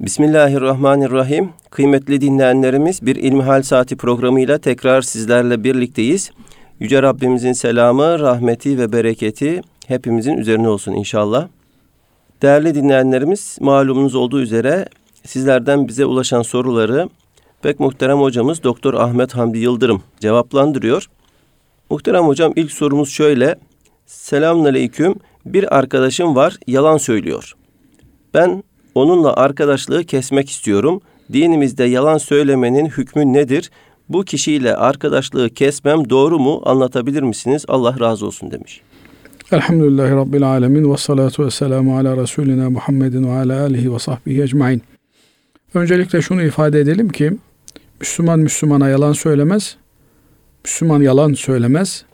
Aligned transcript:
Bismillahirrahmanirrahim. 0.00 1.50
Kıymetli 1.70 2.20
dinleyenlerimiz 2.20 3.06
bir 3.06 3.16
İlmihal 3.16 3.62
Saati 3.62 3.96
programıyla 3.96 4.58
tekrar 4.58 5.02
sizlerle 5.02 5.64
birlikteyiz. 5.64 6.30
Yüce 6.80 7.02
Rabbimizin 7.02 7.52
selamı, 7.52 8.18
rahmeti 8.18 8.78
ve 8.78 8.92
bereketi 8.92 9.62
hepimizin 9.86 10.36
üzerine 10.36 10.68
olsun 10.68 10.92
inşallah. 10.92 11.48
Değerli 12.42 12.74
dinleyenlerimiz 12.74 13.58
malumunuz 13.60 14.14
olduğu 14.14 14.40
üzere 14.40 14.88
sizlerden 15.24 15.88
bize 15.88 16.04
ulaşan 16.04 16.42
soruları 16.42 17.08
pek 17.62 17.80
muhterem 17.80 18.18
hocamız 18.18 18.62
Doktor 18.62 18.94
Ahmet 18.94 19.34
Hamdi 19.34 19.58
Yıldırım 19.58 20.02
cevaplandırıyor. 20.20 21.06
Muhterem 21.90 22.24
hocam 22.24 22.52
ilk 22.56 22.72
sorumuz 22.72 23.10
şöyle. 23.10 23.56
Selamünaleyküm. 24.06 25.14
Bir 25.46 25.78
arkadaşım 25.78 26.36
var 26.36 26.56
yalan 26.66 26.96
söylüyor. 26.96 27.54
Ben 28.34 28.62
onunla 28.98 29.34
arkadaşlığı 29.34 30.04
kesmek 30.04 30.50
istiyorum. 30.50 31.00
Dinimizde 31.32 31.84
yalan 31.84 32.18
söylemenin 32.18 32.86
hükmü 32.86 33.32
nedir? 33.32 33.70
Bu 34.08 34.24
kişiyle 34.24 34.76
arkadaşlığı 34.76 35.50
kesmem 35.50 36.10
doğru 36.10 36.38
mu? 36.38 36.62
Anlatabilir 36.64 37.22
misiniz? 37.22 37.64
Allah 37.68 38.00
razı 38.00 38.26
olsun 38.26 38.50
demiş. 38.50 38.80
Elhamdülillahi 39.52 40.12
Rabbil 40.12 40.42
Alemin 40.42 40.92
ve 40.92 40.96
salatu 40.96 41.46
ve 41.46 41.50
selamu 41.50 41.98
ala 41.98 42.16
Resulina 42.16 42.70
Muhammedin 42.70 43.24
ve 43.24 43.32
ala 43.32 43.62
alihi 43.62 43.94
ve 43.94 43.98
sahbihi 43.98 44.42
ecmain. 44.42 44.82
Öncelikle 45.74 46.22
şunu 46.22 46.42
ifade 46.42 46.80
edelim 46.80 47.08
ki 47.08 47.32
Müslüman 48.00 48.38
Müslümana 48.38 48.88
yalan 48.88 49.12
söylemez. 49.12 49.76
Müslüman 50.64 51.00
yalan 51.00 51.32
söylemez. 51.32 52.04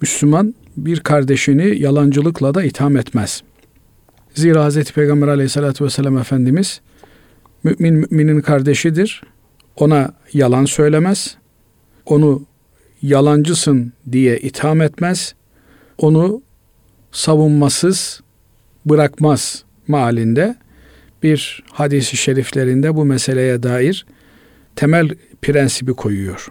Müslüman 0.00 0.54
bir 0.76 1.00
kardeşini 1.00 1.82
yalancılıkla 1.82 2.54
da 2.54 2.64
itham 2.64 2.96
etmez. 2.96 3.42
Zira 4.34 4.68
Hz. 4.68 4.92
Peygamber 4.92 5.28
aleyhissalatü 5.28 5.84
vesselam 5.84 6.18
Efendimiz 6.18 6.80
mümin 7.64 7.94
müminin 7.94 8.40
kardeşidir. 8.40 9.22
Ona 9.76 10.14
yalan 10.32 10.64
söylemez. 10.64 11.36
Onu 12.06 12.46
yalancısın 13.02 13.92
diye 14.12 14.38
itham 14.38 14.80
etmez. 14.80 15.34
Onu 15.98 16.42
savunmasız 17.12 18.20
bırakmaz 18.86 19.64
malinde 19.88 20.56
bir 21.22 21.64
hadisi 21.72 22.16
şeriflerinde 22.16 22.96
bu 22.96 23.04
meseleye 23.04 23.62
dair 23.62 24.06
temel 24.76 25.08
prensibi 25.42 25.94
koyuyor. 25.94 26.48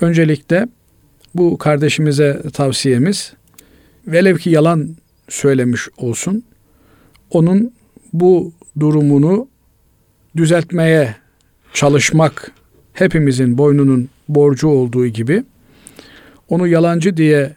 Öncelikle 0.00 0.68
bu 1.34 1.58
kardeşimize 1.58 2.42
tavsiyemiz 2.52 3.32
velev 4.06 4.36
ki 4.36 4.50
yalan 4.50 4.96
söylemiş 5.28 5.88
olsun 5.96 6.44
onun 7.30 7.72
bu 8.12 8.52
durumunu 8.80 9.48
düzeltmeye 10.36 11.16
çalışmak 11.72 12.52
hepimizin 12.92 13.58
boynunun 13.58 14.08
borcu 14.28 14.68
olduğu 14.68 15.06
gibi 15.06 15.44
onu 16.48 16.68
yalancı 16.68 17.16
diye 17.16 17.56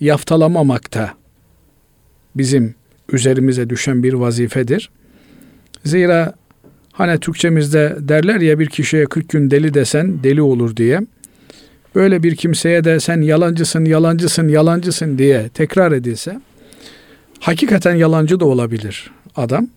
yaftalamamak 0.00 0.94
da 0.94 1.14
bizim 2.36 2.74
üzerimize 3.12 3.70
düşen 3.70 4.02
bir 4.02 4.12
vazifedir. 4.12 4.90
Zira 5.84 6.34
hani 6.92 7.20
Türkçemizde 7.20 7.96
derler 8.00 8.40
ya 8.40 8.58
bir 8.58 8.66
kişiye 8.66 9.04
40 9.04 9.28
gün 9.28 9.50
deli 9.50 9.74
desen 9.74 10.22
deli 10.22 10.42
olur 10.42 10.76
diye. 10.76 11.00
Böyle 11.94 12.22
bir 12.22 12.36
kimseye 12.36 12.84
de 12.84 13.00
sen 13.00 13.20
yalancısın, 13.20 13.84
yalancısın, 13.84 14.48
yalancısın 14.48 15.18
diye 15.18 15.48
tekrar 15.48 15.92
edilse 15.92 16.40
hakikaten 17.42 17.94
yalancı 17.94 18.40
da 18.40 18.44
olabilir 18.44 19.10
adam. 19.36 19.68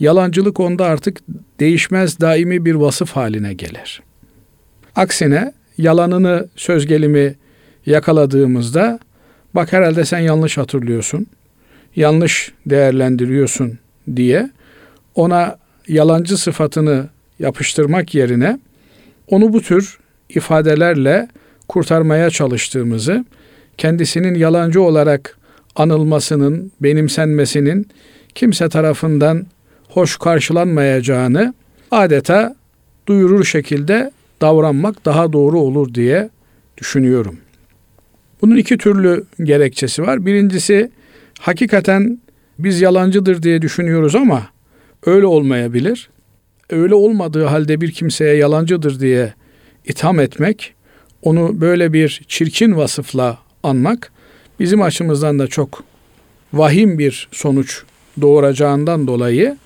Yalancılık 0.00 0.60
onda 0.60 0.84
artık 0.84 1.20
değişmez 1.60 2.20
daimi 2.20 2.64
bir 2.64 2.74
vasıf 2.74 3.10
haline 3.10 3.54
gelir. 3.54 4.02
Aksine 4.96 5.52
yalanını 5.78 6.48
söz 6.56 6.86
gelimi 6.86 7.34
yakaladığımızda 7.86 8.98
bak 9.54 9.72
herhalde 9.72 10.04
sen 10.04 10.18
yanlış 10.18 10.58
hatırlıyorsun, 10.58 11.26
yanlış 11.96 12.52
değerlendiriyorsun 12.66 13.78
diye 14.16 14.50
ona 15.14 15.58
yalancı 15.88 16.38
sıfatını 16.38 17.08
yapıştırmak 17.38 18.14
yerine 18.14 18.58
onu 19.28 19.52
bu 19.52 19.62
tür 19.62 19.98
ifadelerle 20.28 21.28
kurtarmaya 21.68 22.30
çalıştığımızı, 22.30 23.24
kendisinin 23.78 24.34
yalancı 24.34 24.82
olarak 24.82 25.39
anılmasının, 25.76 26.72
benimsenmesinin 26.80 27.88
kimse 28.34 28.68
tarafından 28.68 29.46
hoş 29.88 30.16
karşılanmayacağını 30.16 31.54
adeta 31.90 32.56
duyurur 33.08 33.44
şekilde 33.44 34.10
davranmak 34.40 35.04
daha 35.04 35.32
doğru 35.32 35.60
olur 35.60 35.94
diye 35.94 36.30
düşünüyorum. 36.78 37.38
Bunun 38.42 38.56
iki 38.56 38.78
türlü 38.78 39.24
gerekçesi 39.42 40.02
var. 40.02 40.26
Birincisi 40.26 40.90
hakikaten 41.40 42.18
biz 42.58 42.80
yalancıdır 42.80 43.42
diye 43.42 43.62
düşünüyoruz 43.62 44.14
ama 44.14 44.46
öyle 45.06 45.26
olmayabilir. 45.26 46.10
Öyle 46.70 46.94
olmadığı 46.94 47.44
halde 47.44 47.80
bir 47.80 47.90
kimseye 47.92 48.36
yalancıdır 48.36 49.00
diye 49.00 49.34
itham 49.84 50.20
etmek, 50.20 50.74
onu 51.22 51.60
böyle 51.60 51.92
bir 51.92 52.22
çirkin 52.28 52.76
vasıfla 52.76 53.38
anmak 53.62 54.12
bizim 54.60 54.82
açımızdan 54.82 55.38
da 55.38 55.46
çok 55.46 55.84
vahim 56.52 56.98
bir 56.98 57.28
sonuç 57.32 57.82
doğuracağından 58.20 59.06
dolayı 59.06 59.56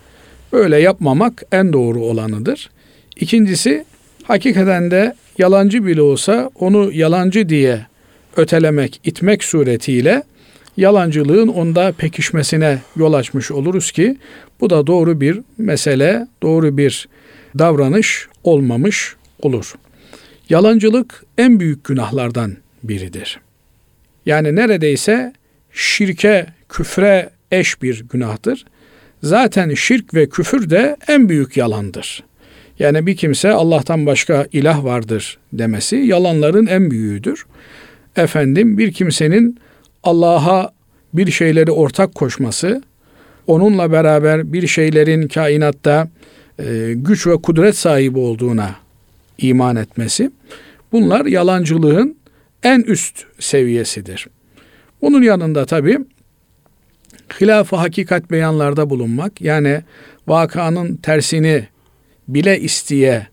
böyle 0.53 0.81
yapmamak 0.81 1.43
en 1.53 1.72
doğru 1.72 2.00
olanıdır. 2.00 2.71
İkincisi 3.16 3.84
hakikaten 4.22 4.91
de 4.91 5.15
yalancı 5.38 5.87
bile 5.87 6.03
olsa 6.03 6.50
onu 6.55 6.93
yalancı 6.93 7.49
diye 7.49 7.87
ötelemek, 8.37 9.00
itmek 9.05 9.44
suretiyle 9.44 10.22
yalancılığın 10.77 11.49
onda 11.49 11.93
pekişmesine 11.93 12.78
yol 12.97 13.12
açmış 13.12 13.50
oluruz 13.50 13.93
ki 13.93 14.16
bu 14.61 14.71
da 14.71 14.87
doğru 14.87 15.21
bir 15.21 15.41
mesele, 15.59 16.28
doğru 16.43 16.76
bir 16.76 17.09
davranış 17.59 18.28
olmamış 18.44 19.16
olur. 19.43 19.75
Yalancılık 20.49 21.25
en 21.38 21.61
büyük 21.61 21.84
günahlardan 21.84 22.56
biridir. 22.82 23.44
Yani 24.27 24.57
neredeyse 24.57 25.33
şirke, 25.73 26.47
küfre 26.69 27.31
eş 27.53 27.83
bir 27.83 28.05
günahtır. 28.12 28.65
Zaten 29.23 29.75
şirk 29.75 30.15
ve 30.15 30.29
küfür 30.29 30.71
de 30.71 30.97
en 31.09 31.29
büyük 31.29 31.57
yalandır. 31.57 32.25
Yani 32.79 33.07
bir 33.07 33.17
kimse 33.17 33.51
Allah'tan 33.51 34.07
başka 34.07 34.47
ilah 34.53 34.85
vardır 34.85 35.39
demesi 35.53 35.97
yalanların 35.97 36.67
en 36.67 36.91
büyüğüdür. 36.91 37.47
Efendim 38.17 38.79
bir 38.79 38.93
kimsenin 38.93 39.59
Allah'a 40.03 40.73
bir 41.15 41.31
şeyleri 41.31 41.71
ortak 41.71 42.15
koşması, 42.15 42.83
onunla 43.47 43.93
beraber 43.93 44.53
bir 44.53 44.67
şeylerin 44.67 45.29
kainatta 45.29 46.09
e, 46.59 46.93
güç 46.97 47.27
ve 47.27 47.37
kudret 47.37 47.77
sahibi 47.77 48.19
olduğuna 48.19 48.75
iman 49.39 49.77
etmesi, 49.77 50.31
bunlar 50.93 51.27
yalancılığın 51.27 52.17
en 52.64 52.80
üst 52.80 53.25
seviyesidir. 53.38 54.26
Bunun 55.02 55.22
yanında 55.22 55.66
tabi 55.66 55.98
hilaf-ı 57.41 57.76
hakikat 57.76 58.30
beyanlarda 58.30 58.91
bulunmak, 58.91 59.41
yani 59.41 59.82
vakanın 60.26 60.97
tersini 60.97 61.69
bile 62.28 62.60
isteye 62.60 63.26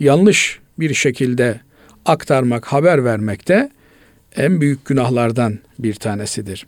yanlış 0.00 0.58
bir 0.78 0.94
şekilde 0.94 1.60
aktarmak, 2.04 2.66
haber 2.66 3.04
vermek 3.04 3.48
de 3.48 3.70
en 4.36 4.60
büyük 4.60 4.86
günahlardan 4.86 5.58
bir 5.78 5.94
tanesidir. 5.94 6.66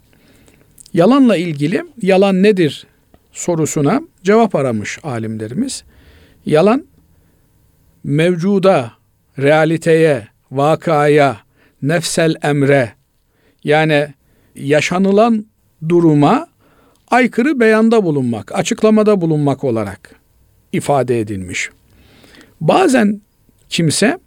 Yalanla 0.93 1.37
ilgili 1.37 1.85
yalan 2.03 2.43
nedir 2.43 2.87
sorusuna 3.33 4.03
cevap 4.23 4.55
aramış 4.55 4.99
alimlerimiz. 5.03 5.85
Yalan 6.47 6.87
mevcuda, 8.05 8.93
realiteye, 9.39 10.29
vakaya, 10.51 11.37
nefsel 11.83 12.35
emre 12.43 12.93
yani 13.65 14.09
yaşanılan 14.55 15.47
duruma 15.89 16.49
aykırı 17.09 17.61
beyanda 17.61 18.05
bulunmak, 18.05 18.59
açıklamada 18.59 19.21
bulunmak 19.21 19.65
olarak 19.65 20.15
ifade 20.73 21.21
edilmiş. 21.21 21.71
Bazen 22.61 23.21
kimse 23.69 24.19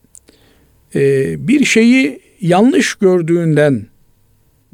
e, 0.96 1.02
bir 1.48 1.66
şeyi 1.66 2.22
yanlış 2.42 2.96
gördüğünden 2.96 3.88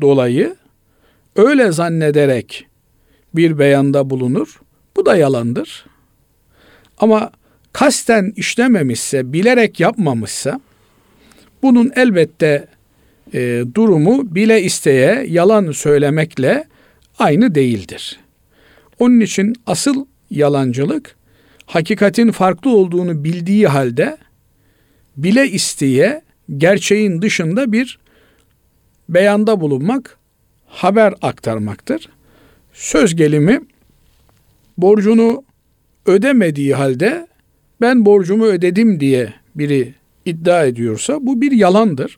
dolayı 0.01 0.55
öyle 1.35 1.71
zannederek 1.71 2.67
bir 3.35 3.59
beyanda 3.59 4.09
bulunur. 4.09 4.59
Bu 4.95 5.05
da 5.05 5.15
yalandır. 5.15 5.85
Ama 6.97 7.31
kasten 7.73 8.33
işlememişse, 8.35 9.33
bilerek 9.33 9.79
yapmamışsa 9.79 10.59
bunun 11.63 11.91
elbette 11.95 12.67
e, 13.33 13.63
durumu 13.75 14.35
bile 14.35 14.63
isteye 14.63 15.25
yalan 15.29 15.71
söylemekle 15.71 16.65
aynı 17.19 17.55
değildir. 17.55 18.19
Onun 18.99 19.19
için 19.19 19.55
asıl 19.65 20.05
yalancılık 20.31 21.15
hakikatin 21.65 22.31
farklı 22.31 22.69
olduğunu 22.69 23.23
bildiği 23.23 23.67
halde 23.67 24.17
bile 25.17 25.47
isteye 25.49 26.21
gerçeğin 26.57 27.21
dışında 27.21 27.71
bir 27.71 27.99
beyanda 29.09 29.61
bulunmak, 29.61 30.17
haber 30.65 31.13
aktarmaktır. 31.21 32.09
Söz 32.73 33.15
gelimi 33.15 33.59
borcunu 34.77 35.43
ödemediği 36.05 36.73
halde 36.75 37.27
ben 37.81 38.05
borcumu 38.05 38.45
ödedim 38.45 38.99
diye 38.99 39.33
biri 39.55 39.93
iddia 40.27 40.65
ediyorsa 40.65 41.17
bu 41.21 41.41
bir 41.41 41.51
yalandır. 41.51 42.17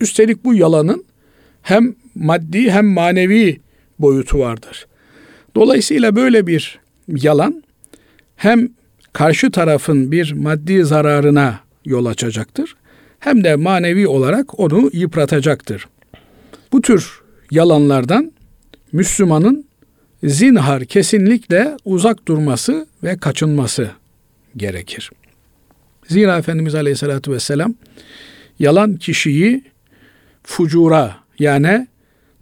Üstelik 0.00 0.44
bu 0.44 0.54
yalanın 0.54 1.04
hem 1.62 1.94
maddi 2.14 2.70
hem 2.70 2.86
manevi 2.86 3.60
boyutu 3.98 4.38
vardır. 4.38 4.86
Dolayısıyla 5.54 6.16
böyle 6.16 6.46
bir 6.46 6.80
yalan 7.08 7.62
hem 8.36 8.68
karşı 9.12 9.50
tarafın 9.50 10.12
bir 10.12 10.32
maddi 10.32 10.84
zararına 10.84 11.60
yol 11.84 12.06
açacaktır 12.06 12.76
hem 13.18 13.44
de 13.44 13.56
manevi 13.56 14.08
olarak 14.08 14.60
onu 14.60 14.90
yıpratacaktır. 14.92 15.86
Bu 16.72 16.82
tür 16.82 17.20
yalanlardan 17.50 18.32
Müslümanın 18.92 19.66
zinhar 20.24 20.84
kesinlikle 20.84 21.76
uzak 21.84 22.28
durması 22.28 22.86
ve 23.02 23.16
kaçınması 23.16 23.90
gerekir. 24.56 25.10
Zira 26.08 26.38
Efendimiz 26.38 26.74
Aleyhisselatü 26.74 27.32
Vesselam 27.32 27.74
yalan 28.58 28.96
kişiyi 28.96 29.64
fucura 30.42 31.16
yani 31.38 31.86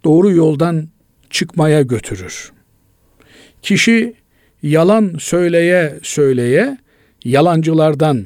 doğru 0.03 0.31
yoldan 0.31 0.89
çıkmaya 1.29 1.81
götürür. 1.81 2.51
Kişi 3.61 4.13
yalan 4.63 5.15
söyleye 5.19 5.99
söyleye 6.03 6.77
yalancılardan 7.23 8.25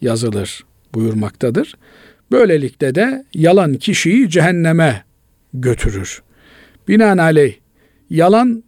yazılır 0.00 0.64
buyurmaktadır. 0.94 1.74
Böylelikle 2.32 2.94
de 2.94 3.24
yalan 3.34 3.74
kişiyi 3.74 4.30
cehenneme 4.30 5.04
götürür. 5.54 6.22
Binaenaleyh 6.88 7.54
yalan 8.10 8.64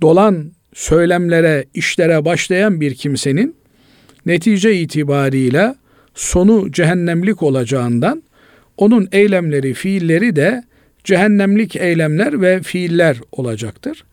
dolan 0.00 0.52
söylemlere, 0.74 1.64
işlere 1.74 2.24
başlayan 2.24 2.80
bir 2.80 2.94
kimsenin 2.94 3.56
netice 4.28 4.74
itibariyle 4.74 5.74
sonu 6.14 6.72
cehennemlik 6.72 7.42
olacağından 7.42 8.22
onun 8.76 9.08
eylemleri, 9.12 9.74
fiilleri 9.74 10.36
de 10.36 10.64
cehennemlik 11.04 11.76
eylemler 11.76 12.40
ve 12.40 12.62
fiiller 12.62 13.16
olacaktır. 13.32 14.04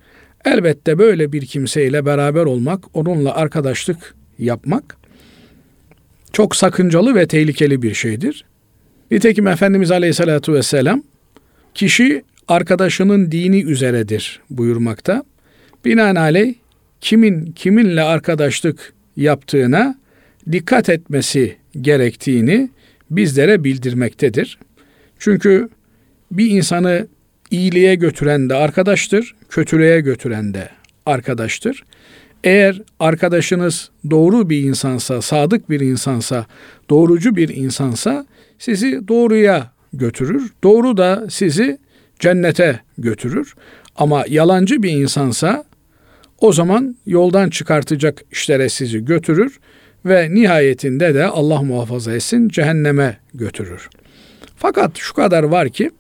Elbette 0.46 0.98
böyle 0.98 1.32
bir 1.32 1.46
kimseyle 1.46 2.06
beraber 2.06 2.46
olmak, 2.46 2.84
onunla 2.94 3.36
arkadaşlık 3.36 4.16
yapmak 4.40 4.98
çok 6.34 6.56
sakıncalı 6.56 7.16
ve 7.16 7.28
tehlikeli 7.28 7.82
bir 7.82 7.94
şeydir. 7.94 8.46
Nitekim 9.12 9.48
Efendimiz 9.48 9.92
Aleyhisselatü 9.92 10.54
Vesselam 10.54 11.04
kişi 11.74 12.24
arkadaşının 12.48 13.32
dini 13.32 13.62
üzeredir 13.62 14.42
buyurmakta. 14.50 15.24
Binaenaleyh 15.86 16.54
kimin 17.02 17.52
kiminle 17.52 18.02
arkadaşlık 18.02 18.94
yaptığına 19.18 19.96
dikkat 20.52 20.90
etmesi 20.90 21.58
gerektiğini 21.82 22.70
bizlere 23.12 23.64
bildirmektedir. 23.64 24.60
Çünkü 25.20 25.70
bir 26.32 26.50
insanı 26.50 27.08
iyiliğe 27.52 27.96
götüren 27.96 28.50
de 28.50 28.56
arkadaştır, 28.56 29.36
kötülüğe 29.50 30.02
götüren 30.02 30.54
de 30.54 30.70
arkadaştır. 31.06 31.84
Eğer 32.44 32.82
arkadaşınız 33.00 33.90
doğru 34.10 34.50
bir 34.50 34.64
insansa, 34.64 35.22
sadık 35.22 35.70
bir 35.70 35.80
insansa, 35.80 36.46
doğrucu 36.90 37.36
bir 37.36 37.50
insansa 37.50 38.26
sizi 38.60 39.08
doğruya 39.08 39.72
götürür. 39.94 40.54
Doğru 40.64 40.98
da 40.98 41.28
sizi 41.30 41.78
cennete 42.20 42.80
götürür. 42.98 43.56
Ama 43.96 44.26
yalancı 44.30 44.84
bir 44.84 44.92
insansa 44.92 45.64
o 46.40 46.54
zaman 46.54 46.96
yoldan 47.06 47.50
çıkartacak 47.50 48.24
işlere 48.32 48.70
sizi 48.70 49.06
götürür 49.06 49.60
ve 50.06 50.34
nihayetinde 50.34 51.16
de 51.16 51.26
Allah 51.26 51.62
muhafaza 51.62 52.14
etsin 52.14 52.50
cehenneme 52.50 53.18
götürür. 53.34 53.90
Fakat 54.56 54.98
şu 54.98 55.14
kadar 55.14 55.44
var 55.44 55.70
ki 55.70 55.92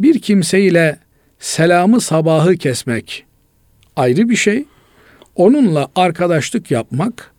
bir 0.00 0.18
kimseyle 0.18 0.98
selamı 1.38 2.00
sabahı 2.00 2.56
kesmek 2.56 3.24
ayrı 3.96 4.28
bir 4.28 4.36
şey. 4.36 4.64
Onunla 5.36 5.88
arkadaşlık 5.94 6.70
yapmak, 6.70 7.30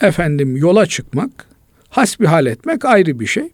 efendim 0.00 0.56
yola 0.56 0.86
çıkmak, 0.86 1.30
hasbihal 1.88 2.46
etmek 2.46 2.84
ayrı 2.84 3.20
bir 3.20 3.26
şey. 3.26 3.50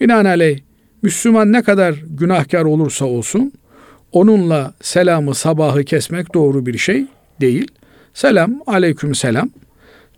Binaenaleyh 0.00 0.58
Müslüman 1.02 1.52
ne 1.52 1.62
kadar 1.62 1.94
günahkar 2.06 2.64
olursa 2.64 3.04
olsun 3.04 3.52
onunla 4.12 4.74
selamı 4.80 5.34
sabahı 5.34 5.84
kesmek 5.84 6.34
doğru 6.34 6.66
bir 6.66 6.78
şey 6.78 7.06
değil. 7.40 7.68
Selam, 8.14 8.60
aleyküm 8.66 9.14
selam 9.14 9.50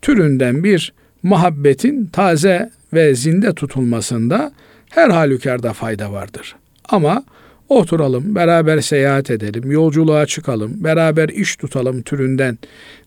türünden 0.03 0.65
bir 0.65 0.93
muhabbetin 1.23 2.07
taze 2.07 2.71
ve 2.93 3.15
zinde 3.15 3.55
tutulmasında 3.55 4.53
her 4.91 5.11
halükarda 5.11 5.73
fayda 5.73 6.13
vardır. 6.13 6.57
Ama 6.89 7.25
oturalım, 7.69 8.35
beraber 8.35 8.81
seyahat 8.81 9.31
edelim, 9.31 9.71
yolculuğa 9.71 10.27
çıkalım, 10.27 10.85
beraber 10.85 11.29
iş 11.29 11.57
tutalım 11.57 12.03
türünden 12.03 12.59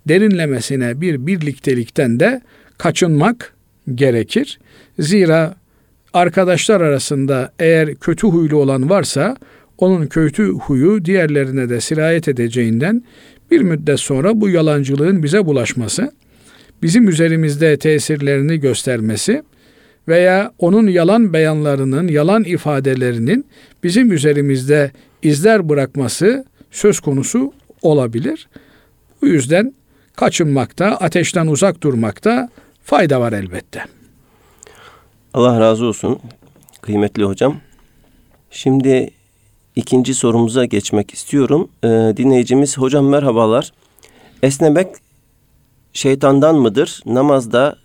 derinlemesine 0.07 1.01
bir 1.01 1.27
birliktelikten 1.27 2.19
de 2.19 2.41
kaçınmak 2.77 3.53
gerekir. 3.95 4.59
Zira 4.99 5.55
arkadaşlar 6.13 6.81
arasında 6.81 7.51
eğer 7.59 7.95
kötü 7.95 8.27
huylu 8.27 8.57
olan 8.57 8.89
varsa 8.89 9.37
onun 9.77 10.07
kötü 10.07 10.49
huyu 10.49 11.05
diğerlerine 11.05 11.69
de 11.69 11.81
sirayet 11.81 12.27
edeceğinden 12.27 13.03
bir 13.51 13.61
müddet 13.61 13.99
sonra 13.99 14.41
bu 14.41 14.49
yalancılığın 14.49 15.23
bize 15.23 15.45
bulaşması, 15.45 16.11
bizim 16.83 17.07
üzerimizde 17.07 17.77
tesirlerini 17.77 18.59
göstermesi 18.59 19.43
veya 20.07 20.51
onun 20.59 20.87
yalan 20.87 21.33
beyanlarının, 21.33 22.07
yalan 22.07 22.43
ifadelerinin 22.43 23.45
bizim 23.83 24.11
üzerimizde 24.11 24.91
izler 25.21 25.69
bırakması 25.69 26.45
söz 26.71 26.99
konusu 26.99 27.53
olabilir. 27.81 28.47
Bu 29.21 29.27
yüzden 29.27 29.73
kaçınmakta, 30.15 30.85
ateşten 30.85 31.47
uzak 31.47 31.83
durmakta 31.83 32.49
fayda 32.83 33.21
var 33.21 33.33
elbette. 33.33 33.85
Allah 35.33 35.59
razı 35.59 35.85
olsun 35.85 36.19
kıymetli 36.81 37.23
hocam. 37.23 37.57
Şimdi 38.51 39.09
ikinci 39.75 40.13
sorumuza 40.13 40.65
geçmek 40.65 41.13
istiyorum. 41.13 41.69
Ee, 41.83 41.87
dinleyicimiz 42.17 42.77
hocam 42.77 43.09
merhabalar. 43.09 43.73
Esnemek 44.43 44.87
şeytandan 45.93 46.55
mıdır? 46.55 47.01
Namazda 47.05 47.75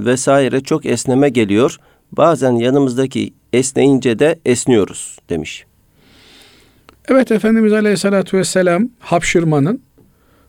vesaire 0.00 0.60
çok 0.60 0.86
esneme 0.86 1.28
geliyor. 1.28 1.76
Bazen 2.12 2.52
yanımızdaki 2.52 3.34
esneyince 3.52 4.18
de 4.18 4.38
esniyoruz 4.44 5.18
demiş. 5.30 5.64
Evet 7.08 7.32
Efendimiz 7.32 7.72
Aleyhisselatü 7.72 8.38
Vesselam 8.38 8.88
hapşırmanın 8.98 9.80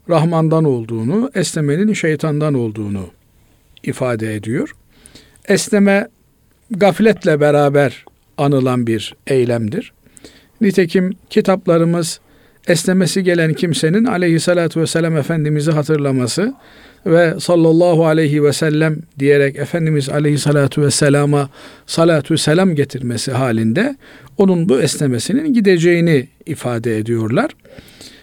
Rahman'dan 0.10 0.64
olduğunu, 0.64 1.32
esnemenin 1.36 1.94
şeytandan 1.94 2.54
olduğunu 2.54 3.08
ifade 3.84 4.36
ediyor. 4.36 4.76
Esneme 5.48 6.08
gafletle 6.72 7.40
beraber 7.40 8.06
anılan 8.38 8.88
bir 8.88 9.16
eylemdir. 9.28 9.94
Nitekim 10.62 11.14
kitaplarımız 11.30 12.20
esnemesi 12.68 13.24
gelen 13.24 13.54
kimsenin 13.54 14.06
aleyhissalatü 14.06 14.82
vesselam 14.82 15.18
Efendimiz'i 15.18 15.72
hatırlaması 15.72 16.54
ve 17.06 17.40
sallallahu 17.40 18.06
aleyhi 18.06 18.44
ve 18.44 18.54
sellem 18.54 18.98
diyerek 19.20 19.56
Efendimiz 19.56 20.10
aleyhissalatu 20.10 20.82
vesselama 20.82 21.50
salatu 21.88 22.38
selam 22.38 22.76
getirmesi 22.76 23.32
halinde 23.32 23.96
onun 24.38 24.70
bu 24.70 24.82
esnemesinin 24.82 25.54
gideceğini 25.54 26.28
ifade 26.46 26.98
ediyorlar. 26.98 27.52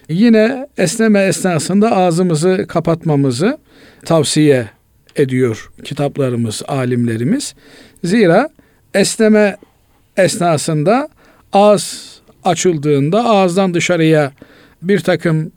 Yine 0.08 0.68
esneme 0.78 1.24
esnasında 1.24 1.96
ağzımızı 1.96 2.64
kapatmamızı 2.68 3.58
tavsiye 4.04 4.68
ediyor 5.16 5.70
kitaplarımız, 5.84 6.62
alimlerimiz. 6.68 7.54
Zira 8.04 8.48
esneme 8.94 9.56
esnasında 10.16 11.08
ağız 11.52 12.20
açıldığında 12.44 13.24
ağızdan 13.24 13.74
dışarıya 13.74 14.32
bir 14.82 15.00
takım 15.00 15.52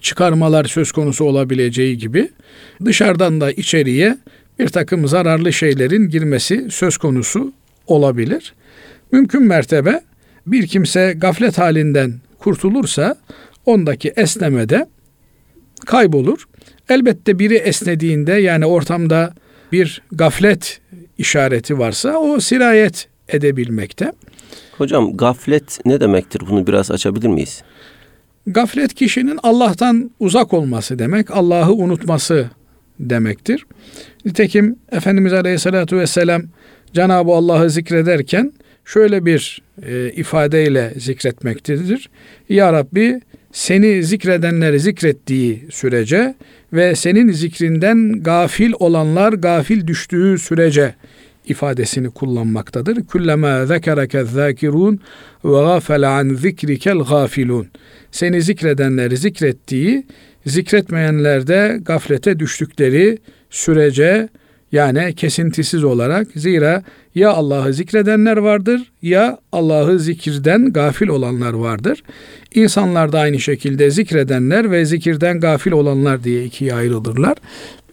çıkarmalar 0.00 0.64
söz 0.64 0.92
konusu 0.92 1.24
olabileceği 1.24 1.98
gibi 1.98 2.28
dışarıdan 2.84 3.40
da 3.40 3.52
içeriye 3.52 4.18
bir 4.58 4.68
takım 4.68 5.08
zararlı 5.08 5.52
şeylerin 5.52 6.08
girmesi 6.08 6.66
söz 6.70 6.96
konusu 6.96 7.52
olabilir. 7.86 8.54
Mümkün 9.12 9.42
mertebe 9.42 10.00
bir 10.46 10.66
kimse 10.66 11.14
gaflet 11.16 11.58
halinden 11.58 12.14
kurtulursa 12.38 13.16
ondaki 13.66 14.12
esnemede 14.16 14.86
kaybolur. 15.86 16.48
Elbette 16.88 17.38
biri 17.38 17.54
esnediğinde 17.54 18.32
yani 18.32 18.66
ortamda 18.66 19.34
bir 19.72 20.02
gaflet 20.12 20.80
işareti 21.18 21.78
varsa 21.78 22.16
o 22.16 22.40
sirayet 22.40 23.08
edebilmekte. 23.28 24.12
Hocam 24.78 25.16
gaflet 25.16 25.78
ne 25.86 26.00
demektir? 26.00 26.42
Bunu 26.50 26.66
biraz 26.66 26.90
açabilir 26.90 27.28
miyiz? 27.28 27.62
Gaflet 28.46 28.94
kişinin 28.94 29.38
Allah'tan 29.42 30.10
uzak 30.20 30.54
olması 30.54 30.98
demek, 30.98 31.30
Allah'ı 31.30 31.72
unutması 31.72 32.50
demektir. 33.00 33.66
Nitekim 34.24 34.76
Efendimiz 34.92 35.32
Aleyhisselatü 35.32 35.96
Vesselam 35.96 36.42
Cenab-ı 36.92 37.32
Allah'ı 37.32 37.70
zikrederken 37.70 38.52
şöyle 38.84 39.24
bir 39.26 39.62
e, 39.82 40.10
ifadeyle 40.10 40.92
zikretmektedir. 40.96 42.10
Ya 42.48 42.72
Rabbi 42.72 43.20
seni 43.52 44.02
zikredenleri 44.02 44.80
zikrettiği 44.80 45.66
sürece 45.70 46.34
ve 46.72 46.94
senin 46.94 47.32
zikrinden 47.32 48.22
gafil 48.22 48.72
olanlar 48.78 49.32
gafil 49.32 49.86
düştüğü 49.86 50.38
sürece 50.38 50.94
ifadesini 51.46 52.10
kullanmaktadır. 52.10 53.06
Kullama 53.06 53.66
zekereke 53.66 54.24
zâkirûn 54.24 55.00
ve 55.44 55.60
gâfele 55.60 56.06
an 56.06 56.28
zikrikel 56.28 56.98
gâfilûn. 56.98 57.66
Seni 58.10 58.42
zikredenleri 58.42 59.16
zikrettiği, 59.16 60.06
zikretmeyenler 60.46 61.46
de 61.46 61.78
gaflete 61.82 62.38
düştükleri 62.38 63.18
sürece 63.50 64.28
yani 64.72 65.14
kesintisiz 65.14 65.84
olarak 65.84 66.26
zira 66.34 66.82
ya 67.14 67.30
Allah'ı 67.30 67.72
zikredenler 67.72 68.36
vardır 68.36 68.92
ya 69.02 69.38
Allah'ı 69.52 69.98
zikirden 69.98 70.72
gafil 70.72 71.08
olanlar 71.08 71.52
vardır. 71.52 72.02
İnsanlar 72.54 73.12
da 73.12 73.20
aynı 73.20 73.40
şekilde 73.40 73.90
zikredenler 73.90 74.70
ve 74.70 74.84
zikirden 74.84 75.40
gafil 75.40 75.72
olanlar 75.72 76.24
diye 76.24 76.44
ikiye 76.44 76.74
ayrılırlar. 76.74 77.36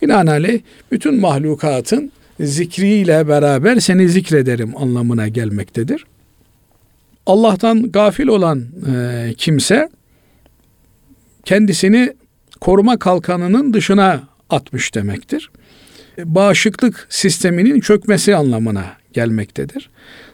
Binaenaleyh 0.02 0.60
bütün 0.92 1.20
mahlukatın 1.20 2.12
zikriyle 2.40 3.28
beraber 3.28 3.80
seni 3.80 4.10
zikrederim 4.10 4.78
anlamına 4.78 5.28
gelmektedir. 5.28 6.06
Allah'tan 7.26 7.92
gafil 7.92 8.28
olan 8.28 8.66
e, 8.94 9.34
kimse 9.38 9.90
kendisini 11.46 12.14
koruma 12.62 13.00
kalkanının 13.00 13.74
dışına 13.74 14.24
atmış 14.50 14.96
demektir. 14.96 15.52
Bağışıklık 16.18 17.08
sisteminin 17.10 17.80
çökmesi 17.80 18.36
anlamına 18.36 18.86
gelmektedir. 19.14 19.90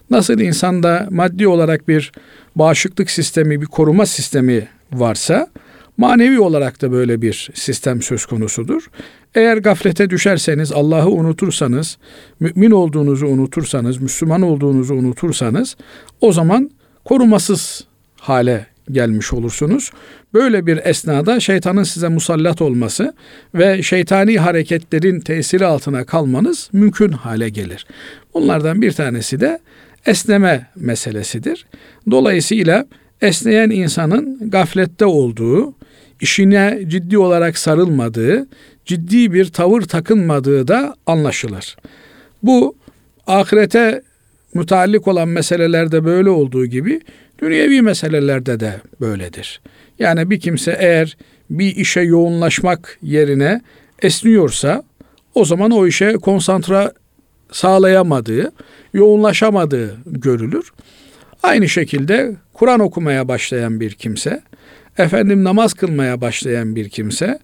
Nasıl 0.10 0.40
insanda 0.40 1.08
maddi 1.12 1.48
olarak 1.48 1.88
bir 1.88 2.12
bağışıklık 2.56 3.12
sistemi, 3.12 3.62
bir 3.62 3.66
koruma 3.66 4.06
sistemi 4.06 4.68
varsa 4.94 5.48
manevi 6.00 6.40
olarak 6.40 6.82
da 6.82 6.92
böyle 6.92 7.22
bir 7.22 7.50
sistem 7.54 8.02
söz 8.02 8.26
konusudur. 8.26 8.90
Eğer 9.36 9.58
gaflete 9.58 10.10
düşerseniz, 10.10 10.72
Allah'ı 10.72 11.10
unutursanız, 11.10 11.98
mümin 12.40 12.72
olduğunuzu 12.72 13.28
unutursanız, 13.28 13.98
Müslüman 14.02 14.42
olduğunuzu 14.42 14.94
unutursanız 14.94 15.78
o 16.22 16.32
zaman 16.32 16.72
korumasız 17.06 17.88
hale 18.20 18.68
gelmiş 18.92 19.34
olursunuz. 19.34 19.92
Böyle 20.34 20.66
bir 20.66 20.80
esnada 20.84 21.40
şeytanın 21.40 21.84
size 21.84 22.08
musallat 22.08 22.62
olması 22.62 23.14
ve 23.56 23.84
şeytani 23.84 24.38
hareketlerin 24.38 25.20
tesiri 25.20 25.66
altına 25.66 26.06
kalmanız 26.06 26.70
mümkün 26.74 27.12
hale 27.12 27.50
gelir. 27.50 27.86
Bunlardan 28.34 28.82
bir 28.82 28.92
tanesi 28.92 29.40
de 29.40 29.60
esneme 30.06 30.68
meselesidir. 30.76 31.66
Dolayısıyla 32.12 32.86
esneyen 33.22 33.70
insanın 33.70 34.50
gaflette 34.50 35.06
olduğu, 35.06 35.74
işine 36.22 36.80
ciddi 36.88 37.18
olarak 37.18 37.58
sarılmadığı, 37.58 38.48
ciddi 38.86 39.34
bir 39.34 39.46
tavır 39.46 39.82
takınmadığı 39.82 40.68
da 40.68 40.96
anlaşılır. 41.06 41.78
Bu 42.44 42.76
ahirete 43.28 44.02
müteallik 44.54 45.08
olan 45.08 45.28
meselelerde 45.28 46.06
böyle 46.06 46.30
olduğu 46.30 46.66
gibi 46.66 47.02
dünyevi 47.40 47.82
meselelerde 47.82 48.60
de 48.60 48.82
böyledir. 49.02 49.62
Yani 50.00 50.30
bir 50.30 50.40
kimse 50.40 50.76
eğer 50.80 51.18
bir 51.50 51.76
işe 51.76 52.02
yoğunlaşmak 52.02 52.98
yerine 53.02 53.62
esniyorsa 54.02 54.84
o 55.36 55.46
zaman 55.46 55.72
o 55.72 55.88
işe 55.88 56.14
konsantre 56.14 56.92
sağlayamadığı, 57.52 58.52
yoğunlaşamadığı 58.94 59.98
görülür. 60.06 60.72
Aynı 61.44 61.70
şekilde 61.70 62.36
Kur'an 62.54 62.80
okumaya 62.80 63.28
başlayan 63.28 63.80
bir 63.80 63.92
kimse, 63.92 64.42
efendim 65.00 65.44
namaz 65.44 65.74
kılmaya 65.74 66.22
başlayan 66.22 66.76
bir 66.76 66.90
kimse 66.90 67.40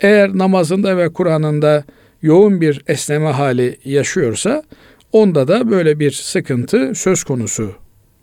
eğer 0.00 0.38
namazında 0.38 0.96
ve 0.96 1.08
Kur'an'ında 1.08 1.84
yoğun 2.22 2.60
bir 2.60 2.82
esneme 2.86 3.30
hali 3.30 3.76
yaşıyorsa 3.84 4.62
onda 5.12 5.48
da 5.48 5.70
böyle 5.70 5.98
bir 5.98 6.10
sıkıntı 6.10 6.92
söz 6.94 7.24
konusu 7.24 7.72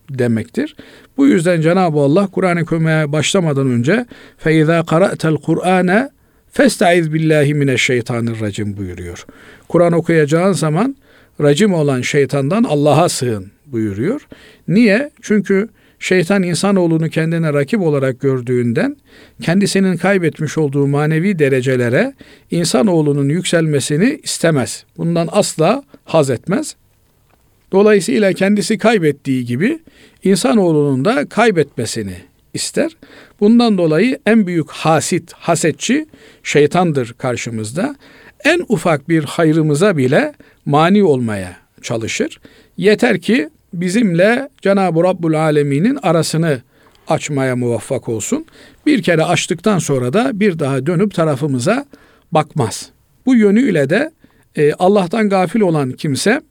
demektir. 0.10 0.76
Bu 1.18 1.28
yüzden 1.28 1.62
Cenab-ı 1.62 2.00
Allah 2.00 2.28
Kur'an-ı 2.28 2.66
Kerim'e 2.66 3.12
başlamadan 3.12 3.68
önce 3.68 4.06
feiza 4.38 4.86
qara'tel 4.86 5.36
Kur'ane 5.36 6.10
festaiz 6.52 7.14
billahi 7.14 7.54
mineşşeytanirracim 7.54 8.78
buyuruyor. 8.78 9.26
Kur'an 9.68 9.94
okuyacağın 9.94 10.52
zaman 10.52 10.96
racim 11.42 11.74
olan 11.74 12.02
şeytandan 12.02 12.64
Allah'a 12.64 13.10
sığın 13.10 13.52
buyuruyor. 13.66 14.28
Niye? 14.68 15.10
Çünkü 15.22 15.70
şeytan 16.00 16.44
insanoğlunu 16.44 17.10
kendine 17.10 17.54
rakip 17.54 17.82
olarak 17.82 18.20
gördüğünden 18.20 18.98
kendisinin 19.42 19.98
kaybetmiş 19.98 20.58
olduğu 20.58 20.88
manevi 20.88 21.40
derecelere 21.40 22.14
insanoğlunun 22.52 23.30
yükselmesini 23.30 24.20
istemez. 24.24 24.86
Bundan 24.98 25.30
asla 25.32 25.84
haz 26.06 26.30
etmez. 26.30 26.76
Dolayısıyla 27.72 28.34
kendisi 28.34 28.78
kaybettiği 28.78 29.46
gibi 29.46 29.80
insanoğlunun 30.24 31.06
da 31.06 31.26
kaybetmesini 31.26 32.16
ister. 32.54 32.92
Bundan 33.40 33.78
dolayı 33.78 34.20
en 34.26 34.48
büyük 34.48 34.70
hasit, 34.70 35.34
hasetçi 35.34 36.06
şeytandır 36.44 37.16
karşımızda. 37.18 37.96
En 38.44 38.60
ufak 38.70 39.10
bir 39.10 39.24
hayrımıza 39.24 39.98
bile 39.98 40.34
mani 40.66 41.04
olmaya 41.04 41.58
çalışır. 41.82 42.40
Yeter 42.78 43.22
ki 43.22 43.50
bizimle 43.74 44.50
Cenab-ı 44.62 45.04
Rabbul 45.04 45.34
Alemin'in 45.34 46.00
arasını 46.04 46.62
açmaya 47.08 47.56
muvaffak 47.56 48.10
olsun. 48.10 48.46
Bir 48.86 49.02
kere 49.02 49.24
açtıktan 49.24 49.80
sonra 49.80 50.14
da 50.14 50.40
bir 50.40 50.60
daha 50.60 50.86
dönüp 50.86 51.14
tarafımıza 51.14 51.86
bakmaz. 52.32 52.90
Bu 53.26 53.36
yönüyle 53.36 53.90
de 53.90 54.12
e, 54.56 54.74
Allah'tan 54.74 55.30
gafil 55.30 55.62
olan 55.62 55.92
kimse 55.92 56.42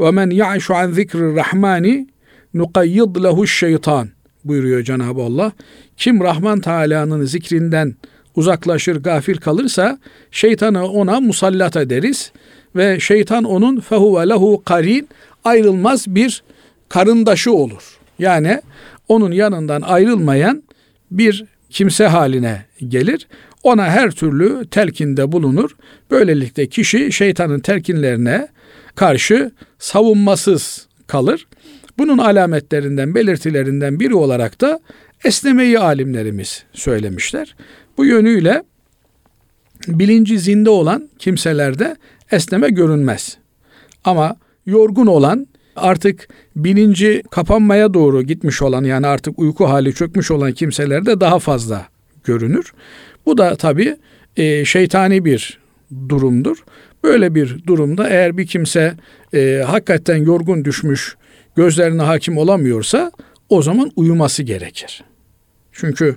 ve 0.00 0.10
men 0.10 0.30
ya'şu 0.30 0.74
an 0.74 0.90
zikri 0.90 1.36
rahmani 1.36 2.08
nukayyid 2.54 3.16
lehu 3.24 3.46
şeytan 3.46 4.08
buyuruyor 4.44 4.82
Cenab-ı 4.82 5.22
Allah. 5.22 5.52
Kim 5.96 6.20
Rahman 6.20 6.60
Teala'nın 6.60 7.24
zikrinden 7.24 7.94
uzaklaşır, 8.36 9.02
gafil 9.02 9.36
kalırsa 9.36 9.98
şeytanı 10.30 10.86
ona 10.86 11.20
musallat 11.20 11.76
ederiz 11.76 12.32
ve 12.76 13.00
şeytan 13.00 13.44
onun 13.44 13.80
fehuve 13.80 14.28
lehu 14.28 14.62
karin 14.64 15.08
ayrılmaz 15.44 16.06
bir 16.08 16.42
karındaşı 16.88 17.52
olur. 17.52 17.98
Yani 18.18 18.60
onun 19.08 19.32
yanından 19.32 19.82
ayrılmayan 19.82 20.62
bir 21.10 21.44
kimse 21.70 22.06
haline 22.06 22.64
gelir. 22.88 23.28
Ona 23.62 23.84
her 23.84 24.10
türlü 24.10 24.66
telkinde 24.66 25.32
bulunur. 25.32 25.70
Böylelikle 26.10 26.66
kişi 26.66 27.12
şeytanın 27.12 27.60
telkinlerine 27.60 28.48
karşı 28.94 29.50
savunmasız 29.78 30.88
kalır. 31.06 31.46
Bunun 31.98 32.18
alametlerinden, 32.18 33.14
belirtilerinden 33.14 34.00
biri 34.00 34.14
olarak 34.14 34.60
da 34.60 34.80
esnemeyi 35.24 35.78
alimlerimiz 35.78 36.64
söylemişler. 36.72 37.56
Bu 37.98 38.04
yönüyle 38.04 38.62
bilinci 39.88 40.38
zinde 40.38 40.70
olan 40.70 41.08
kimselerde 41.18 41.96
esneme 42.30 42.68
görünmez. 42.68 43.38
Ama 44.04 44.36
yorgun 44.66 45.06
olan 45.06 45.46
artık 45.76 46.28
bilinci 46.56 47.22
kapanmaya 47.30 47.94
doğru 47.94 48.22
gitmiş 48.22 48.62
olan 48.62 48.84
yani 48.84 49.06
artık 49.06 49.38
uyku 49.38 49.68
hali 49.68 49.94
çökmüş 49.94 50.30
olan 50.30 50.52
kimselerde 50.52 51.20
daha 51.20 51.38
fazla 51.38 51.86
görünür. 52.24 52.72
Bu 53.26 53.38
da 53.38 53.56
tabi 53.56 53.96
e, 54.36 54.64
şeytani 54.64 55.24
bir 55.24 55.58
durumdur. 56.08 56.64
Böyle 57.04 57.34
bir 57.34 57.66
durumda 57.66 58.08
eğer 58.08 58.36
bir 58.36 58.46
kimse 58.46 58.94
e, 59.34 59.62
hakikaten 59.66 60.16
yorgun 60.16 60.64
düşmüş, 60.64 61.16
gözlerine 61.56 62.02
hakim 62.02 62.38
olamıyorsa 62.38 63.12
o 63.48 63.62
zaman 63.62 63.90
uyuması 63.96 64.42
gerekir. 64.42 65.04
Çünkü 65.72 66.16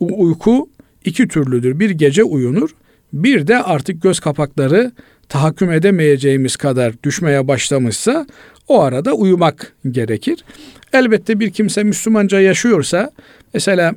uyku 0.00 0.68
iki 1.04 1.28
türlüdür. 1.28 1.80
Bir 1.80 1.90
gece 1.90 2.24
uyunur, 2.24 2.70
bir 3.12 3.46
de 3.46 3.62
artık 3.62 4.02
göz 4.02 4.20
kapakları 4.20 4.92
tahakküm 5.32 5.72
edemeyeceğimiz 5.72 6.56
kadar 6.56 7.02
düşmeye 7.02 7.48
başlamışsa 7.48 8.26
o 8.68 8.80
arada 8.80 9.12
uyumak 9.12 9.72
gerekir. 9.90 10.44
Elbette 10.92 11.40
bir 11.40 11.50
kimse 11.50 11.82
Müslümanca 11.82 12.40
yaşıyorsa 12.40 13.10
mesela 13.54 13.94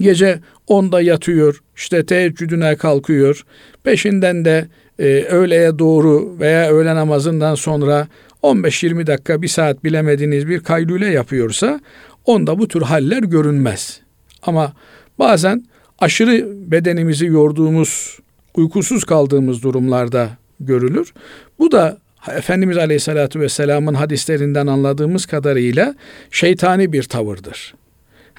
gece 0.00 0.40
10'da 0.68 1.00
yatıyor, 1.00 1.62
işte 1.76 2.06
teheccüdüne 2.06 2.76
kalkıyor, 2.76 3.44
peşinden 3.82 4.44
de 4.44 4.68
e, 4.98 5.04
öğleye 5.22 5.78
doğru 5.78 6.36
veya 6.40 6.70
öğle 6.70 6.94
namazından 6.94 7.54
sonra 7.54 8.08
15-20 8.42 9.06
dakika, 9.06 9.42
bir 9.42 9.48
saat 9.48 9.84
bilemediğiniz 9.84 10.48
bir 10.48 10.60
kaylule 10.60 11.06
yapıyorsa 11.06 11.80
onda 12.24 12.58
bu 12.58 12.68
tür 12.68 12.82
haller 12.82 13.22
görünmez. 13.22 14.00
Ama 14.42 14.72
bazen 15.18 15.64
aşırı 15.98 16.46
bedenimizi 16.70 17.26
yorduğumuz, 17.26 18.18
uykusuz 18.54 19.04
kaldığımız 19.04 19.62
durumlarda 19.62 20.43
görülür. 20.66 21.12
Bu 21.58 21.72
da 21.72 21.98
Efendimiz 22.36 22.76
Aleyhisselatü 22.76 23.40
Vesselam'ın 23.40 23.94
hadislerinden 23.94 24.66
anladığımız 24.66 25.26
kadarıyla 25.26 25.94
şeytani 26.30 26.92
bir 26.92 27.02
tavırdır. 27.02 27.74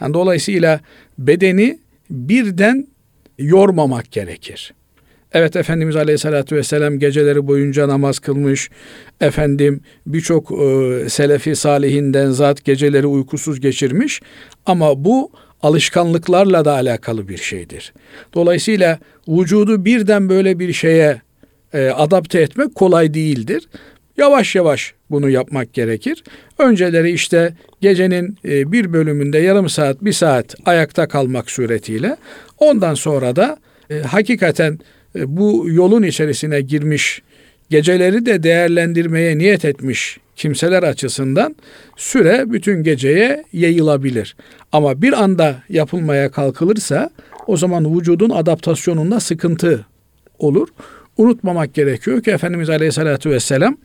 Yani 0.02 0.14
dolayısıyla 0.14 0.80
bedeni 1.20 1.80
birden 2.10 2.88
yormamak 3.40 4.12
gerekir. 4.12 4.74
Evet 5.34 5.56
Efendimiz 5.56 5.96
Aleyhisselatü 5.96 6.56
Vesselam 6.56 7.00
geceleri 7.00 7.48
boyunca 7.48 7.88
namaz 7.88 8.20
kılmış. 8.20 8.70
Efendim 9.22 9.82
birçok 10.08 10.52
e, 10.52 11.10
selefi 11.10 11.56
salihinden 11.56 12.32
zat 12.32 12.66
geceleri 12.66 13.08
uykusuz 13.08 13.60
geçirmiş. 13.60 14.22
Ama 14.66 15.06
bu 15.06 15.32
alışkanlıklarla 15.62 16.66
da 16.66 16.74
alakalı 16.74 17.28
bir 17.28 17.38
şeydir. 17.38 17.94
Dolayısıyla 18.34 19.00
vücudu 19.28 19.86
birden 19.86 20.30
böyle 20.30 20.60
bir 20.60 20.74
şeye 20.74 21.22
e, 21.76 21.90
adapte 21.90 22.42
etmek 22.42 22.76
kolay 22.76 23.14
değildir. 23.14 23.68
Yavaş 24.18 24.56
yavaş 24.56 24.94
bunu 25.10 25.30
yapmak 25.30 25.74
gerekir. 25.74 26.24
Önceleri 26.60 27.12
işte 27.12 27.54
gecenin 27.82 28.38
e, 28.46 28.72
bir 28.72 28.94
bölümünde 28.94 29.38
yarım 29.38 29.70
saat, 29.70 30.06
bir 30.06 30.14
saat 30.14 30.56
ayakta 30.66 31.08
kalmak 31.08 31.52
suretiyle 31.52 32.18
ondan 32.58 32.94
sonra 32.94 33.36
da 33.36 33.58
e, 33.90 34.00
hakikaten 34.00 34.80
e, 35.16 35.38
bu 35.38 35.66
yolun 35.70 36.04
içerisine 36.04 36.62
girmiş, 36.62 37.22
geceleri 37.70 38.26
de 38.26 38.44
değerlendirmeye 38.44 39.38
niyet 39.38 39.66
etmiş 39.66 40.18
kimseler 40.36 40.84
açısından 40.84 41.56
süre 41.98 42.44
bütün 42.52 42.84
geceye 42.84 43.44
yayılabilir. 43.54 44.36
Ama 44.72 45.02
bir 45.02 45.24
anda 45.24 45.56
yapılmaya 45.70 46.32
kalkılırsa 46.32 47.10
o 47.48 47.58
zaman 47.58 47.98
vücudun 47.98 48.30
adaptasyonunda 48.30 49.20
sıkıntı 49.20 49.86
olur. 50.40 50.68
Unutmamak 51.18 51.74
gerekiyor 51.74 52.24
ki 52.24 52.32
Efendimiz 52.32 52.70
Aleyhisselatü 52.70 53.30
Vesselam 53.30 53.78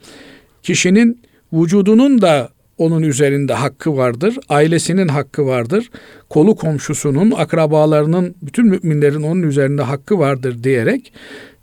kişinin 0.62 1.22
vücudunun 1.52 2.22
da 2.22 2.49
onun 2.78 3.02
üzerinde 3.02 3.54
hakkı 3.54 3.96
vardır. 3.96 4.37
Ailesinin 4.49 5.08
hakkı 5.08 5.46
vardır. 5.46 5.90
Kolu 6.28 6.56
komşusunun, 6.56 7.30
akrabalarının, 7.30 8.34
bütün 8.42 8.66
müminlerin 8.66 9.22
onun 9.22 9.42
üzerinde 9.42 9.82
hakkı 9.82 10.18
vardır 10.18 10.64
diyerek 10.64 11.12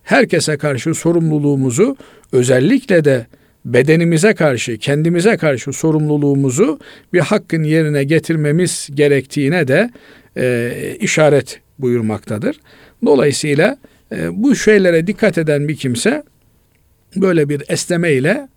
herkese 0.04 0.58
karşı 0.58 0.94
sorumluluğumuzu 0.94 1.98
özellikle 2.32 3.06
de 3.06 3.26
bedenimize 3.66 4.34
karşı, 4.34 4.78
kendimize 4.78 5.38
karşı 5.38 5.74
sorumluluğumuzu 5.74 6.80
bir 7.14 7.20
hakkın 7.20 7.64
yerine 7.64 8.04
getirmemiz 8.04 8.90
gerektiğine 8.94 9.68
de 9.68 9.90
e, 10.38 10.72
işaret 11.00 11.60
buyurmaktadır. 11.80 12.60
Dolayısıyla 13.06 13.78
e, 14.12 14.44
bu 14.44 14.56
şeylere 14.56 15.08
dikkat 15.08 15.38
eden 15.38 15.68
bir 15.68 15.76
kimse 15.76 16.24
böyle 17.16 17.50
bir 17.50 17.64
esneme 17.68 18.12
ile 18.12 18.48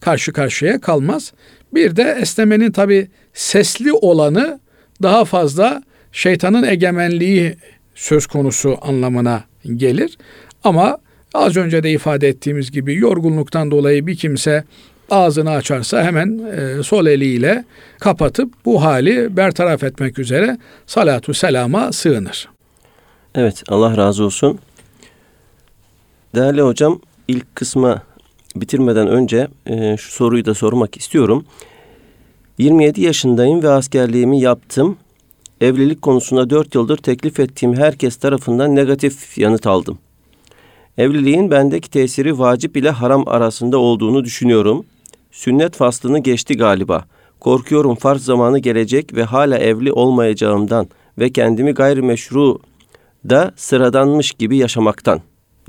karşı 0.00 0.32
karşıya 0.32 0.80
kalmaz. 0.80 1.32
Bir 1.74 1.96
de 1.96 2.18
esnemenin 2.20 2.72
tabi 2.72 3.08
sesli 3.34 3.92
olanı 3.92 4.60
daha 5.02 5.24
fazla 5.24 5.82
şeytanın 6.12 6.62
egemenliği 6.62 7.56
söz 7.94 8.26
konusu 8.26 8.78
anlamına 8.82 9.44
gelir. 9.76 10.18
Ama 10.64 10.98
az 11.34 11.56
önce 11.56 11.82
de 11.82 11.90
ifade 11.90 12.28
ettiğimiz 12.28 12.70
gibi 12.70 12.94
yorgunluktan 12.94 13.70
dolayı 13.70 14.06
bir 14.06 14.16
kimse 14.16 14.64
ağzını 15.10 15.50
açarsa 15.50 16.04
hemen 16.04 16.38
e, 16.38 16.82
sol 16.82 17.06
eliyle 17.06 17.64
kapatıp 18.00 18.52
bu 18.64 18.82
hali 18.82 19.36
bertaraf 19.36 19.84
etmek 19.84 20.18
üzere 20.18 20.58
salatu 20.86 21.34
selama 21.34 21.92
sığınır. 21.92 22.48
Evet 23.34 23.62
Allah 23.68 23.96
razı 23.96 24.24
olsun. 24.24 24.58
Değerli 26.34 26.62
hocam 26.62 27.00
ilk 27.28 27.56
kısma 27.56 28.02
bitirmeden 28.56 29.08
önce 29.08 29.48
e, 29.66 29.96
şu 29.96 30.12
soruyu 30.12 30.44
da 30.44 30.54
sormak 30.54 30.96
istiyorum. 30.96 31.44
27 32.58 33.00
yaşındayım 33.00 33.62
ve 33.62 33.68
askerliğimi 33.68 34.40
yaptım. 34.40 34.96
Evlilik 35.60 36.02
konusunda 36.02 36.50
4 36.50 36.74
yıldır 36.74 36.96
teklif 36.96 37.40
ettiğim 37.40 37.76
herkes 37.76 38.16
tarafından 38.16 38.76
negatif 38.76 39.38
yanıt 39.38 39.66
aldım. 39.66 39.98
Evliliğin 40.98 41.50
bendeki 41.50 41.90
tesiri 41.90 42.38
vacip 42.38 42.76
ile 42.76 42.90
haram 42.90 43.28
arasında 43.28 43.78
olduğunu 43.78 44.24
düşünüyorum. 44.24 44.84
Sünnet 45.32 45.76
faslını 45.76 46.18
geçti 46.18 46.56
galiba. 46.56 47.04
Korkuyorum 47.40 47.94
farz 47.94 48.24
zamanı 48.24 48.58
gelecek 48.58 49.14
ve 49.14 49.24
hala 49.24 49.58
evli 49.58 49.92
olmayacağımdan 49.92 50.88
ve 51.18 51.30
kendimi 51.30 51.72
gayrimeşru 51.72 52.58
da 53.28 53.52
sıradanmış 53.56 54.32
gibi 54.32 54.56
yaşamaktan 54.56 55.20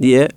diye 0.01 0.29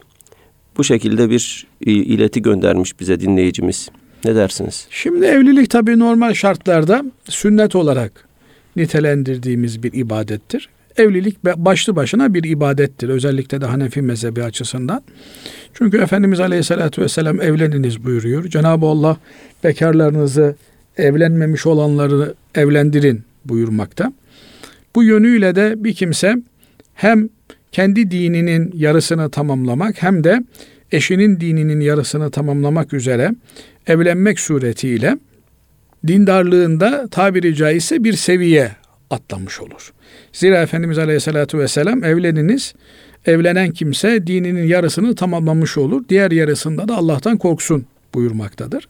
bu 0.78 0.84
şekilde 0.84 1.30
bir 1.30 1.66
ileti 1.86 2.42
göndermiş 2.42 3.00
bize 3.00 3.20
dinleyicimiz. 3.20 3.88
Ne 4.24 4.34
dersiniz? 4.34 4.86
Şimdi 4.90 5.26
evlilik 5.26 5.70
tabii 5.70 5.98
normal 5.98 6.34
şartlarda 6.34 7.04
sünnet 7.24 7.76
olarak 7.76 8.28
nitelendirdiğimiz 8.76 9.82
bir 9.82 9.92
ibadettir. 9.92 10.68
Evlilik 10.96 11.44
başlı 11.44 11.96
başına 11.96 12.34
bir 12.34 12.44
ibadettir. 12.44 13.08
Özellikle 13.08 13.60
de 13.60 13.66
Hanefi 13.66 14.02
mezhebi 14.02 14.44
açısından. 14.44 15.02
Çünkü 15.74 15.98
Efendimiz 15.98 16.40
Aleyhisselatü 16.40 17.02
Vesselam 17.02 17.40
evleniniz 17.40 18.04
buyuruyor. 18.04 18.44
Cenab-ı 18.44 18.86
Allah 18.86 19.16
bekarlarınızı 19.64 20.56
evlenmemiş 20.96 21.66
olanları 21.66 22.34
evlendirin 22.54 23.22
buyurmakta. 23.44 24.12
Bu 24.94 25.04
yönüyle 25.04 25.54
de 25.54 25.84
bir 25.84 25.94
kimse 25.94 26.36
hem 26.94 27.28
kendi 27.72 28.10
dininin 28.10 28.72
yarısını 28.74 29.30
tamamlamak 29.30 30.02
hem 30.02 30.24
de 30.24 30.40
eşinin 30.92 31.40
dininin 31.40 31.80
yarısını 31.80 32.30
tamamlamak 32.30 32.92
üzere 32.92 33.30
evlenmek 33.86 34.40
suretiyle 34.40 35.18
dindarlığında 36.06 37.08
tabiri 37.08 37.54
caizse 37.54 38.04
bir 38.04 38.12
seviye 38.12 38.70
atlamış 39.10 39.60
olur. 39.60 39.92
Zira 40.32 40.62
Efendimiz 40.62 40.98
Aleyhisselatü 40.98 41.58
Vesselam 41.58 42.04
evleniniz, 42.04 42.74
evlenen 43.26 43.70
kimse 43.70 44.26
dininin 44.26 44.66
yarısını 44.66 45.14
tamamlamış 45.14 45.78
olur. 45.78 46.04
Diğer 46.08 46.30
yarısında 46.30 46.88
da 46.88 46.96
Allah'tan 46.96 47.38
korksun 47.38 47.86
buyurmaktadır. 48.14 48.88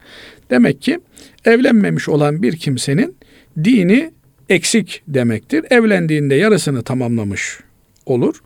Demek 0.50 0.82
ki 0.82 1.00
evlenmemiş 1.44 2.08
olan 2.08 2.42
bir 2.42 2.56
kimsenin 2.56 3.16
dini 3.64 4.10
eksik 4.48 5.02
demektir. 5.08 5.64
Evlendiğinde 5.70 6.34
yarısını 6.34 6.82
tamamlamış 6.82 7.60
olur. 8.06 8.42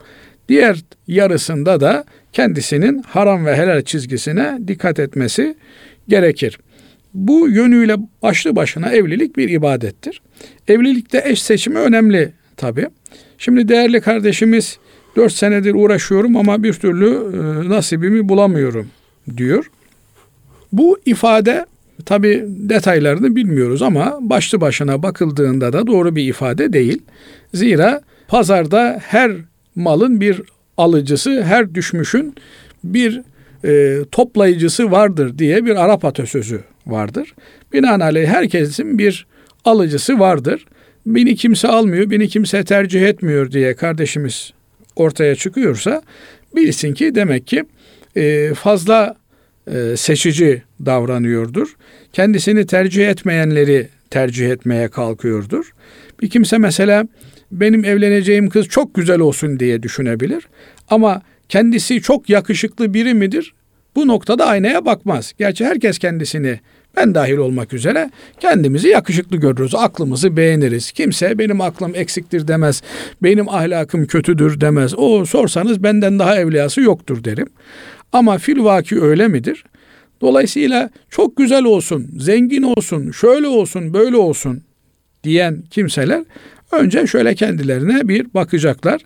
Diğer 0.52 0.84
yarısında 1.08 1.80
da 1.80 2.04
kendisinin 2.32 3.02
haram 3.02 3.46
ve 3.46 3.56
helal 3.56 3.82
çizgisine 3.82 4.58
dikkat 4.68 4.98
etmesi 4.98 5.56
gerekir. 6.08 6.58
Bu 7.14 7.48
yönüyle 7.48 7.96
başlı 8.22 8.56
başına 8.56 8.90
evlilik 8.90 9.36
bir 9.36 9.48
ibadettir. 9.48 10.22
Evlilikte 10.68 11.22
eş 11.24 11.42
seçimi 11.42 11.78
önemli 11.78 12.32
tabi. 12.56 12.86
Şimdi 13.38 13.68
değerli 13.68 14.00
kardeşimiz 14.00 14.78
dört 15.16 15.32
senedir 15.32 15.74
uğraşıyorum 15.74 16.36
ama 16.36 16.62
bir 16.62 16.72
türlü 16.72 17.08
e, 17.08 17.68
nasibimi 17.68 18.28
bulamıyorum 18.28 18.88
diyor. 19.36 19.70
Bu 20.72 20.98
ifade 21.06 21.66
tabi 22.06 22.44
detaylarını 22.46 23.36
bilmiyoruz 23.36 23.82
ama 23.82 24.18
başlı 24.20 24.60
başına 24.60 25.02
bakıldığında 25.02 25.72
da 25.72 25.86
doğru 25.86 26.16
bir 26.16 26.28
ifade 26.28 26.72
değil. 26.72 27.02
Zira 27.54 28.00
pazarda 28.28 29.00
her 29.02 29.32
malın 29.74 30.20
bir 30.20 30.42
alıcısı, 30.76 31.42
her 31.42 31.74
düşmüşün 31.74 32.34
bir 32.84 33.22
e, 33.64 33.98
toplayıcısı 34.12 34.90
vardır 34.90 35.38
diye 35.38 35.64
bir 35.64 35.84
Arap 35.84 36.04
atasözü 36.04 36.60
vardır. 36.86 37.34
Binaenaleyh 37.72 38.28
herkesin 38.28 38.98
bir 38.98 39.26
alıcısı 39.64 40.18
vardır. 40.18 40.66
Beni 41.06 41.36
kimse 41.36 41.68
almıyor, 41.68 42.10
beni 42.10 42.28
kimse 42.28 42.64
tercih 42.64 43.02
etmiyor 43.02 43.52
diye 43.52 43.74
kardeşimiz 43.74 44.52
ortaya 44.96 45.34
çıkıyorsa 45.34 46.02
bilsin 46.56 46.94
ki 46.94 47.14
demek 47.14 47.46
ki 47.46 47.64
e, 48.16 48.54
fazla 48.54 49.16
e, 49.66 49.96
seçici 49.96 50.62
davranıyordur. 50.86 51.76
Kendisini 52.12 52.66
tercih 52.66 53.08
etmeyenleri 53.08 53.88
tercih 54.10 54.50
etmeye 54.50 54.88
kalkıyordur. 54.88 55.72
Bir 56.22 56.30
kimse 56.30 56.58
mesela 56.58 57.06
benim 57.52 57.84
evleneceğim 57.84 58.48
kız 58.48 58.68
çok 58.68 58.94
güzel 58.94 59.20
olsun 59.20 59.60
diye 59.60 59.82
düşünebilir. 59.82 60.48
Ama 60.90 61.22
kendisi 61.48 62.02
çok 62.02 62.30
yakışıklı 62.30 62.94
biri 62.94 63.14
midir? 63.14 63.54
bu 63.96 64.08
noktada 64.08 64.46
aynaya 64.46 64.84
bakmaz. 64.84 65.32
Gerçi 65.38 65.64
herkes 65.64 65.98
kendisini 65.98 66.60
ben 66.96 67.14
dahil 67.14 67.36
olmak 67.36 67.72
üzere 67.72 68.10
kendimizi 68.40 68.88
yakışıklı 68.88 69.36
görürüz. 69.36 69.74
Aklımızı 69.74 70.36
beğeniriz. 70.36 70.92
Kimse 70.92 71.38
benim 71.38 71.60
aklım 71.60 71.92
eksiktir 71.94 72.48
demez. 72.48 72.82
Benim 73.22 73.48
ahlakım 73.48 74.06
kötüdür 74.06 74.60
demez. 74.60 74.94
O 74.96 75.24
sorsanız 75.24 75.82
benden 75.82 76.18
daha 76.18 76.36
evliyası 76.36 76.80
yoktur 76.80 77.24
derim. 77.24 77.48
Ama 78.12 78.38
fil 78.38 78.64
vaki 78.64 79.02
öyle 79.02 79.28
midir? 79.28 79.64
Dolayısıyla 80.20 80.90
çok 81.10 81.36
güzel 81.36 81.64
olsun, 81.64 82.10
zengin 82.18 82.62
olsun, 82.62 83.10
şöyle 83.10 83.46
olsun, 83.46 83.94
böyle 83.94 84.16
olsun 84.16 84.62
diyen 85.24 85.62
kimseler 85.70 86.24
önce 86.72 87.06
şöyle 87.06 87.34
kendilerine 87.34 88.08
bir 88.08 88.34
bakacaklar. 88.34 89.00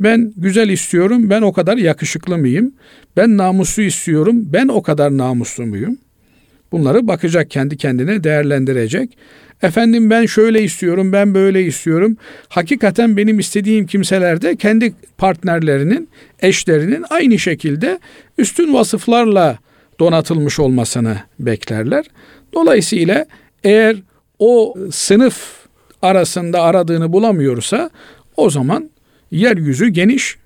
Ben 0.00 0.32
güzel 0.36 0.68
istiyorum, 0.68 1.30
ben 1.30 1.42
o 1.42 1.52
kadar 1.52 1.76
yakışıklı 1.76 2.38
mıyım? 2.38 2.72
Ben 3.16 3.36
namuslu 3.36 3.82
istiyorum, 3.82 4.36
ben 4.52 4.68
o 4.68 4.82
kadar 4.82 5.18
namuslu 5.18 5.66
muyum? 5.66 5.98
Bunları 6.72 7.08
bakacak 7.08 7.50
kendi 7.50 7.76
kendine 7.76 8.24
değerlendirecek. 8.24 9.18
Efendim 9.62 10.10
ben 10.10 10.26
şöyle 10.26 10.62
istiyorum, 10.62 11.12
ben 11.12 11.34
böyle 11.34 11.62
istiyorum. 11.62 12.16
Hakikaten 12.48 13.16
benim 13.16 13.38
istediğim 13.38 13.86
kimseler 13.86 14.42
de 14.42 14.56
kendi 14.56 14.94
partnerlerinin, 15.18 16.08
eşlerinin 16.40 17.04
aynı 17.10 17.38
şekilde 17.38 17.98
üstün 18.38 18.74
vasıflarla 18.74 19.58
donatılmış 20.00 20.58
olmasını 20.58 21.16
beklerler. 21.38 22.04
Dolayısıyla 22.54 23.26
eğer 23.64 23.96
o 24.38 24.74
sınıf 24.90 25.61
arasında 26.02 26.62
aradığını 26.62 27.12
bulamıyorsa 27.12 27.90
o 28.36 28.50
zaman 28.50 28.90
yeryüzü 29.30 29.88
geniş, 29.88 30.36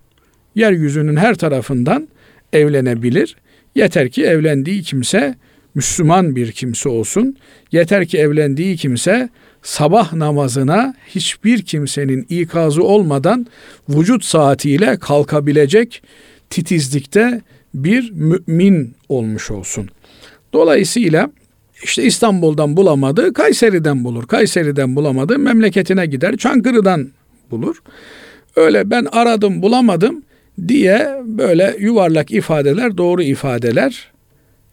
yeryüzünün 0.54 1.16
her 1.16 1.34
tarafından 1.34 2.08
evlenebilir. 2.52 3.36
Yeter 3.74 4.08
ki 4.08 4.24
evlendiği 4.24 4.82
kimse 4.82 5.34
Müslüman 5.74 6.36
bir 6.36 6.52
kimse 6.52 6.88
olsun. 6.88 7.36
Yeter 7.72 8.06
ki 8.06 8.18
evlendiği 8.18 8.76
kimse 8.76 9.28
sabah 9.62 10.12
namazına 10.12 10.94
hiçbir 11.06 11.62
kimsenin 11.62 12.26
ikazı 12.28 12.82
olmadan 12.82 13.46
vücut 13.88 14.24
saatiyle 14.24 14.98
kalkabilecek 14.98 16.02
titizlikte 16.50 17.40
bir 17.74 18.10
mümin 18.10 18.94
olmuş 19.08 19.50
olsun. 19.50 19.88
Dolayısıyla 20.52 21.30
işte 21.82 22.02
İstanbul'dan 22.02 22.76
bulamadı, 22.76 23.32
Kayseri'den 23.32 24.04
bulur. 24.04 24.26
Kayseri'den 24.26 24.96
bulamadı, 24.96 25.38
memleketine 25.38 26.06
gider, 26.06 26.36
Çankırı'dan 26.36 27.08
bulur. 27.50 27.82
Öyle 28.56 28.90
ben 28.90 29.06
aradım 29.12 29.62
bulamadım 29.62 30.22
diye 30.68 31.20
böyle 31.24 31.76
yuvarlak 31.80 32.30
ifadeler 32.30 32.96
doğru 32.96 33.22
ifadeler 33.22 34.10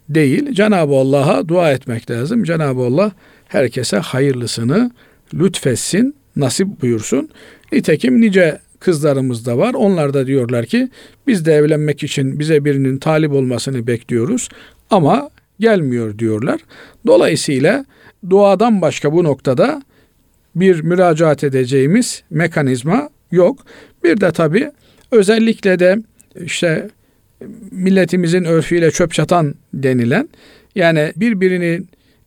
değil. 0.09 0.51
Cenab-ı 0.53 0.95
Allah'a 0.95 1.47
dua 1.47 1.71
etmek 1.71 2.11
lazım. 2.11 2.43
Cenab-ı 2.43 2.81
Allah 2.81 3.11
herkese 3.47 3.97
hayırlısını 3.97 4.91
lütfetsin, 5.33 6.15
nasip 6.35 6.81
buyursun. 6.81 7.29
Nitekim 7.71 8.21
nice 8.21 8.59
kızlarımız 8.79 9.45
da 9.45 9.57
var. 9.57 9.73
Onlar 9.73 10.13
da 10.13 10.27
diyorlar 10.27 10.65
ki 10.65 10.89
biz 11.27 11.45
de 11.45 11.53
evlenmek 11.53 12.03
için 12.03 12.39
bize 12.39 12.65
birinin 12.65 12.97
talip 12.97 13.31
olmasını 13.31 13.87
bekliyoruz 13.87 14.49
ama 14.89 15.29
gelmiyor 15.63 16.19
diyorlar. 16.19 16.59
Dolayısıyla 17.07 17.85
duadan 18.29 18.81
başka 18.81 19.13
bu 19.13 19.23
noktada 19.23 19.81
bir 20.55 20.81
müracaat 20.81 21.43
edeceğimiz 21.43 22.23
mekanizma 22.29 23.09
yok. 23.31 23.65
Bir 24.03 24.21
de 24.21 24.31
tabi 24.31 24.71
özellikle 25.11 25.79
de 25.79 25.97
işte 26.45 26.89
milletimizin 27.71 28.43
örfüyle 28.43 28.91
çöp 28.91 29.13
çatan 29.13 29.55
denilen 29.73 30.29
yani 30.75 31.13
birbirini 31.15 31.81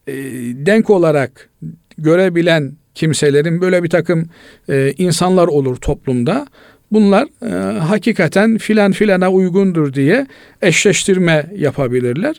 e, 0.07 0.15
denk 0.67 0.91
olarak 0.91 1.51
görebilen 1.99 2.73
kimselerin 2.95 3.61
böyle 3.61 3.83
bir 3.83 3.91
takım 3.91 4.29
e, 4.69 4.93
insanlar 4.99 5.49
olur 5.49 5.77
toplumda. 5.77 6.47
Bunlar 6.93 7.29
e, 7.43 7.79
hakikaten 7.79 8.59
filan 8.59 8.93
filana 8.93 9.31
uygundur 9.31 9.93
diye 9.93 10.27
eşleştirme 10.63 11.47
yapabilirler. 11.57 12.37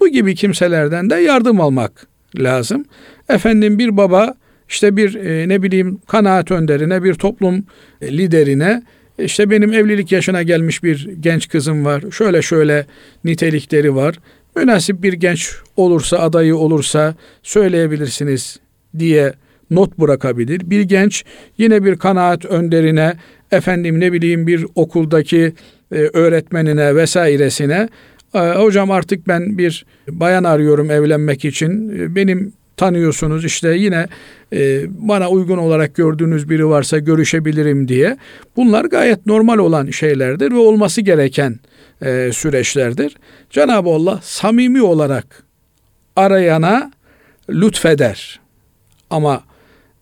Bu 0.00 0.08
gibi 0.08 0.34
kimselerden 0.34 1.10
de 1.10 1.14
yardım 1.14 1.60
almak 1.60 2.06
lazım. 2.38 2.84
Efendim 3.28 3.78
bir 3.78 3.96
baba 3.96 4.34
işte 4.68 4.96
bir 4.96 5.14
e, 5.14 5.48
ne 5.48 5.62
bileyim 5.62 5.98
kanaat 6.06 6.50
önderine, 6.50 7.02
bir 7.02 7.14
toplum 7.14 7.64
liderine 8.02 8.82
işte 9.18 9.50
benim 9.50 9.72
evlilik 9.72 10.12
yaşına 10.12 10.42
gelmiş 10.42 10.82
bir 10.82 11.08
genç 11.20 11.48
kızım 11.48 11.84
var. 11.84 12.04
Şöyle 12.12 12.42
şöyle 12.42 12.86
nitelikleri 13.24 13.94
var. 13.94 14.14
Münasip 14.56 15.02
bir 15.02 15.12
genç 15.12 15.52
olursa, 15.76 16.18
adayı 16.18 16.56
olursa 16.56 17.14
söyleyebilirsiniz 17.42 18.60
diye 18.98 19.32
not 19.70 19.98
bırakabilir. 19.98 20.70
Bir 20.70 20.80
genç 20.80 21.24
yine 21.58 21.84
bir 21.84 21.96
kanaat 21.96 22.44
önderine, 22.44 23.16
efendim 23.52 24.00
ne 24.00 24.12
bileyim 24.12 24.46
bir 24.46 24.66
okuldaki 24.74 25.52
e, 25.92 25.96
öğretmenine 25.96 26.96
vesairesine 26.96 27.74
e, 27.74 27.88
hocam 28.32 28.90
artık 28.90 29.28
ben 29.28 29.58
bir 29.58 29.86
bayan 30.08 30.44
arıyorum 30.44 30.90
evlenmek 30.90 31.44
için. 31.44 31.88
E, 31.98 32.14
benim 32.14 32.52
tanıyorsunuz 32.76 33.44
işte 33.44 33.76
yine 33.76 34.06
e, 34.52 34.82
bana 34.88 35.30
uygun 35.30 35.58
olarak 35.58 35.94
gördüğünüz 35.94 36.50
biri 36.50 36.68
varsa 36.68 36.98
görüşebilirim 36.98 37.88
diye. 37.88 38.16
Bunlar 38.56 38.84
gayet 38.84 39.26
normal 39.26 39.58
olan 39.58 39.90
şeylerdir 39.90 40.52
ve 40.52 40.56
olması 40.56 41.00
gereken 41.00 41.60
e, 42.02 42.30
süreçlerdir. 42.32 43.16
Cenab-ı 43.50 43.90
Allah 43.90 44.20
samimi 44.22 44.82
olarak 44.82 45.42
arayana 46.16 46.90
lütfeder. 47.50 48.40
Ama 49.10 49.44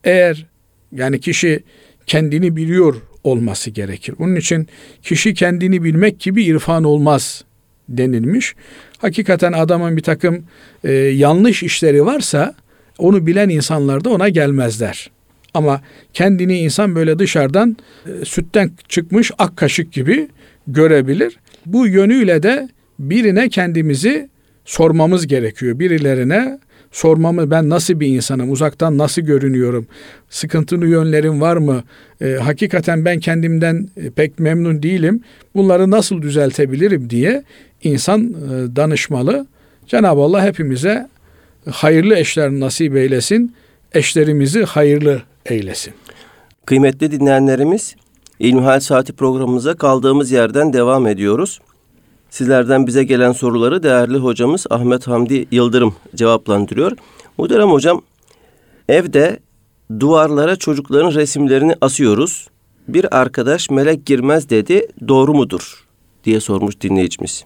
eğer 0.05 0.47
yani 0.93 1.21
kişi 1.21 1.63
kendini 2.07 2.57
biliyor 2.57 2.95
olması 3.25 3.71
gerekir. 3.71 4.15
Bunun 4.19 4.37
için 4.37 4.69
kişi 5.03 5.35
kendini 5.35 5.85
bilmek 5.85 6.21
gibi 6.21 6.45
irfan 6.45 6.85
olmaz 6.85 7.45
denilmiş. 7.89 8.55
Hakikaten 8.99 9.53
adamın 9.53 9.97
bir 9.97 10.03
takım 10.03 10.45
e, 10.85 10.93
yanlış 10.93 11.63
işleri 11.63 12.07
varsa 12.07 12.55
onu 12.99 13.27
bilen 13.27 13.49
insanlar 13.49 14.05
da 14.05 14.11
ona 14.11 14.29
gelmezler. 14.29 15.11
Ama 15.55 15.81
kendini 16.13 16.59
insan 16.59 16.95
böyle 16.95 17.19
dışarıdan 17.19 17.77
e, 18.07 18.25
sütten 18.25 18.71
çıkmış 18.89 19.31
ak 19.39 19.57
kaşık 19.57 19.93
gibi 19.93 20.29
görebilir. 20.67 21.39
Bu 21.67 21.87
yönüyle 21.87 22.43
de 22.43 22.69
birine 22.99 23.49
kendimizi 23.49 24.29
sormamız 24.65 25.27
gerekiyor. 25.27 25.79
Birilerine 25.79 26.59
sormamı 26.93 27.51
ben 27.51 27.69
nasıl 27.69 28.01
bir 28.01 28.07
insanım, 28.07 28.51
uzaktan 28.51 28.99
nasıl 28.99 29.23
görünüyorum, 29.23 29.87
sıkıntılı 30.31 30.87
yönlerim 30.87 31.41
var 31.41 31.57
mı, 31.57 31.83
e, 32.21 32.33
hakikaten 32.33 33.05
ben 33.05 33.21
kendimden 33.21 33.89
e, 33.97 34.11
pek 34.11 34.39
memnun 34.39 34.83
değilim, 34.83 35.23
bunları 35.55 35.91
nasıl 35.91 36.23
düzeltebilirim 36.23 37.11
diye 37.11 37.43
insan 37.83 38.21
e, 38.21 38.77
danışmalı. 38.77 39.47
Cenab-ı 39.87 40.21
Allah 40.21 40.45
hepimize 40.45 41.09
hayırlı 41.71 42.17
eşler 42.17 42.51
nasip 42.51 42.97
eylesin, 42.97 43.55
eşlerimizi 43.93 44.65
hayırlı 44.65 45.23
eylesin. 45.47 45.95
Kıymetli 46.67 47.11
dinleyenlerimiz, 47.11 47.97
İlmihal 48.39 48.81
Saati 48.81 49.13
programımıza 49.13 49.75
kaldığımız 49.75 50.31
yerden 50.31 50.73
devam 50.73 51.07
ediyoruz. 51.07 51.61
Sizlerden 52.31 52.87
bize 52.87 53.05
gelen 53.05 53.33
soruları 53.33 53.83
değerli 53.83 54.17
hocamız 54.19 54.67
Ahmet 54.71 55.07
Hamdi 55.07 55.47
Yıldırım 55.51 55.95
cevaplandırıyor. 56.15 56.93
Muhterem 57.39 57.71
hocam, 57.71 58.03
evde 58.89 59.39
duvarlara 60.01 60.57
çocukların 60.57 61.15
resimlerini 61.15 61.75
asıyoruz. 61.81 62.49
Bir 62.89 63.19
arkadaş 63.19 63.71
melek 63.71 64.07
girmez 64.07 64.51
dedi, 64.51 64.87
doğru 65.09 65.35
mudur? 65.35 65.85
diye 66.25 66.41
sormuş 66.41 66.81
dinleyicimiz. 66.81 67.45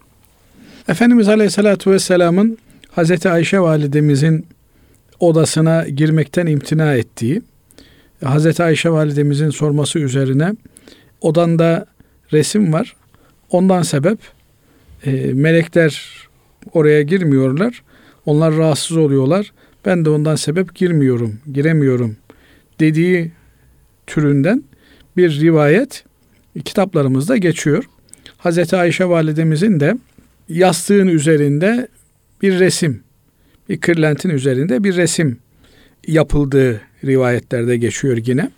Efendimiz 0.88 1.28
Aleyhisselatü 1.28 1.90
Vesselam'ın 1.90 2.58
Hazreti 2.90 3.28
Ayşe 3.28 3.60
validemizin 3.60 4.46
odasına 5.20 5.88
girmekten 5.88 6.46
imtina 6.46 6.94
ettiği, 6.94 7.42
Hazreti 8.24 8.62
Ayşe 8.62 8.90
validemizin 8.90 9.50
sorması 9.50 9.98
üzerine 9.98 10.52
odanda 11.20 11.86
resim 12.32 12.72
var. 12.72 12.96
Ondan 13.50 13.82
sebep 13.82 14.18
e, 15.06 15.10
melekler 15.32 16.06
oraya 16.72 17.02
girmiyorlar. 17.02 17.82
Onlar 18.26 18.56
rahatsız 18.56 18.96
oluyorlar. 18.96 19.52
Ben 19.84 20.04
de 20.04 20.10
ondan 20.10 20.36
sebep 20.36 20.74
girmiyorum, 20.74 21.38
giremiyorum 21.52 22.16
dediği 22.80 23.32
türünden 24.06 24.64
bir 25.16 25.40
rivayet 25.40 26.04
kitaplarımızda 26.64 27.36
geçiyor. 27.36 27.84
Hazreti 28.38 28.76
Ayşe 28.76 29.08
validemizin 29.08 29.80
de 29.80 29.96
yastığın 30.52 31.06
üzerinde 31.06 31.88
bir 32.42 32.58
resim, 32.58 33.02
bir 33.68 33.80
kırlentin 33.80 34.30
üzerinde 34.30 34.84
bir 34.84 34.96
resim 34.96 35.38
yapıldığı 36.06 36.80
rivayetlerde 37.04 37.76
geçiyor 37.76 38.18
yine. 38.26 38.50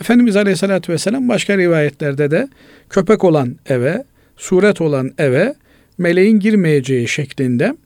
Efendimiz 0.00 0.36
Aleyhisselatü 0.36 0.92
Vesselam 0.92 1.28
başka 1.28 1.58
rivayetlerde 1.58 2.30
de 2.30 2.48
köpek 2.90 3.24
olan 3.24 3.56
eve, 3.66 4.04
suret 4.36 4.80
olan 4.80 5.12
eve 5.18 5.54
meleğin 5.98 6.40
girmeyeceği 6.40 7.08
şeklinde 7.08 7.76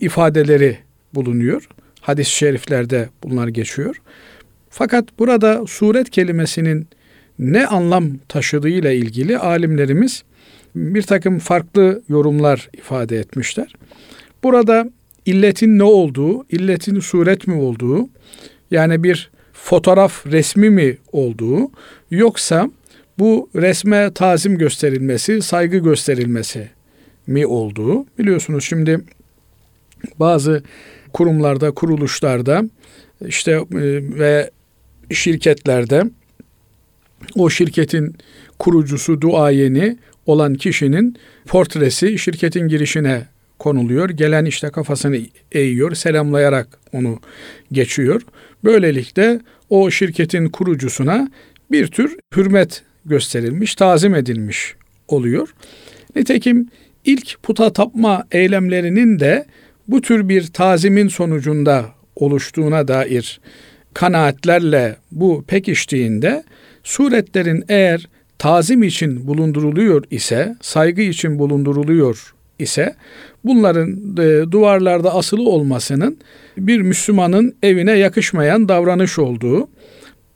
ifadeleri 0.00 0.78
bulunuyor. 1.14 1.68
Hadis-i 2.00 2.30
şeriflerde 2.30 3.08
bunlar 3.22 3.48
geçiyor. 3.48 3.96
Fakat 4.70 5.04
burada 5.18 5.66
suret 5.66 6.10
kelimesinin 6.10 6.86
ne 7.38 7.66
anlam 7.66 8.18
taşıdığıyla 8.28 8.92
ilgili 8.92 9.38
alimlerimiz 9.38 10.22
bir 10.76 11.02
takım 11.02 11.38
farklı 11.38 12.02
yorumlar 12.08 12.68
ifade 12.72 13.18
etmişler. 13.18 13.74
Burada 14.42 14.90
illetin 15.26 15.78
ne 15.78 15.82
olduğu, 15.82 16.44
illetin 16.44 17.00
suret 17.00 17.46
mi 17.46 17.54
olduğu, 17.54 18.08
yani 18.70 19.02
bir 19.02 19.30
fotoğraf 19.52 20.26
resmi 20.26 20.70
mi 20.70 20.96
olduğu, 21.12 21.70
yoksa 22.10 22.70
bu 23.18 23.50
resme 23.56 24.12
tazim 24.14 24.58
gösterilmesi, 24.58 25.42
saygı 25.42 25.78
gösterilmesi 25.78 26.68
mi 27.26 27.46
olduğu. 27.46 28.06
Biliyorsunuz 28.18 28.64
şimdi 28.64 29.00
bazı 30.18 30.62
kurumlarda, 31.12 31.70
kuruluşlarda 31.70 32.62
işte 33.26 33.52
e, 33.52 33.64
ve 34.18 34.50
şirketlerde 35.10 36.02
o 37.34 37.50
şirketin 37.50 38.16
kurucusu, 38.58 39.20
duayeni 39.20 39.96
olan 40.26 40.54
kişinin 40.54 41.16
portresi 41.46 42.18
şirketin 42.18 42.68
girişine 42.68 43.26
konuluyor. 43.58 44.10
Gelen 44.10 44.44
işte 44.44 44.70
kafasını 44.70 45.18
eğiyor, 45.52 45.94
selamlayarak 45.94 46.78
onu 46.92 47.20
geçiyor. 47.72 48.22
Böylelikle 48.64 49.40
o 49.70 49.90
şirketin 49.90 50.48
kurucusuna 50.48 51.30
bir 51.70 51.86
tür 51.86 52.16
hürmet 52.36 52.82
gösterilmiş, 53.04 53.74
tazim 53.74 54.14
edilmiş 54.14 54.74
oluyor. 55.08 55.48
Nitekim 56.16 56.68
ilk 57.04 57.42
puta 57.42 57.72
tapma 57.72 58.24
eylemlerinin 58.32 59.20
de 59.20 59.46
bu 59.88 60.00
tür 60.00 60.28
bir 60.28 60.46
tazimin 60.46 61.08
sonucunda 61.08 61.86
oluştuğuna 62.16 62.88
dair 62.88 63.40
kanaatlerle 63.94 64.96
bu 65.12 65.44
pekiştiğinde 65.48 66.44
suretlerin 66.84 67.64
eğer 67.68 68.08
tazim 68.38 68.82
için 68.82 69.26
bulunduruluyor 69.26 70.04
ise, 70.10 70.56
saygı 70.60 71.02
için 71.02 71.38
bulunduruluyor 71.38 72.34
ise 72.58 72.94
bunların 73.44 74.16
e, 74.18 74.52
duvarlarda 74.52 75.14
asılı 75.14 75.50
olmasının 75.50 76.18
bir 76.58 76.80
Müslümanın 76.80 77.54
evine 77.62 77.92
yakışmayan 77.92 78.68
davranış 78.68 79.18
olduğu, 79.18 79.68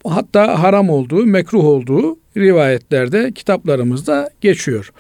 hatta 0.05 0.63
haram 0.63 0.91
olduğu, 0.91 1.27
mekruh 1.27 1.65
olduğu 1.65 2.19
rivayetlerde, 2.37 3.33
kitaplarımızda 3.33 4.31
geçiyor. 4.41 4.93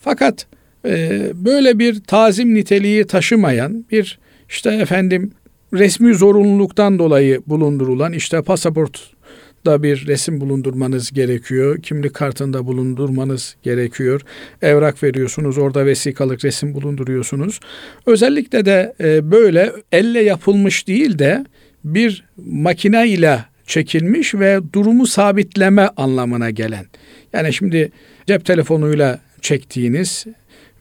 Fakat 0.00 0.46
e, 0.84 1.22
böyle 1.34 1.78
bir 1.78 2.00
tazim 2.00 2.54
niteliği 2.54 3.04
taşımayan 3.06 3.84
bir 3.90 4.18
işte 4.48 4.70
efendim 4.70 5.32
resmi 5.72 6.14
zorunluluktan 6.14 6.98
dolayı 6.98 7.42
bulundurulan 7.46 8.12
işte 8.12 8.42
pasaport 8.42 9.10
da 9.66 9.82
bir 9.82 10.06
resim 10.06 10.40
bulundurmanız 10.40 11.10
gerekiyor. 11.10 11.82
Kimlik 11.82 12.14
kartında 12.14 12.66
bulundurmanız 12.66 13.56
gerekiyor. 13.62 14.20
Evrak 14.62 15.02
veriyorsunuz, 15.02 15.58
orada 15.58 15.86
vesikalık 15.86 16.44
resim 16.44 16.74
bulunduruyorsunuz. 16.74 17.60
Özellikle 18.06 18.64
de 18.64 18.94
e, 19.00 19.30
böyle 19.30 19.72
elle 19.92 20.22
yapılmış 20.22 20.88
değil 20.88 21.18
de 21.18 21.44
bir 21.84 22.24
makine 22.46 23.08
ile 23.08 23.44
çekilmiş 23.66 24.34
ve 24.34 24.60
durumu 24.72 25.06
sabitleme 25.06 25.88
anlamına 25.96 26.50
gelen. 26.50 26.86
Yani 27.32 27.52
şimdi 27.52 27.92
cep 28.26 28.44
telefonuyla 28.44 29.20
çektiğiniz 29.40 30.26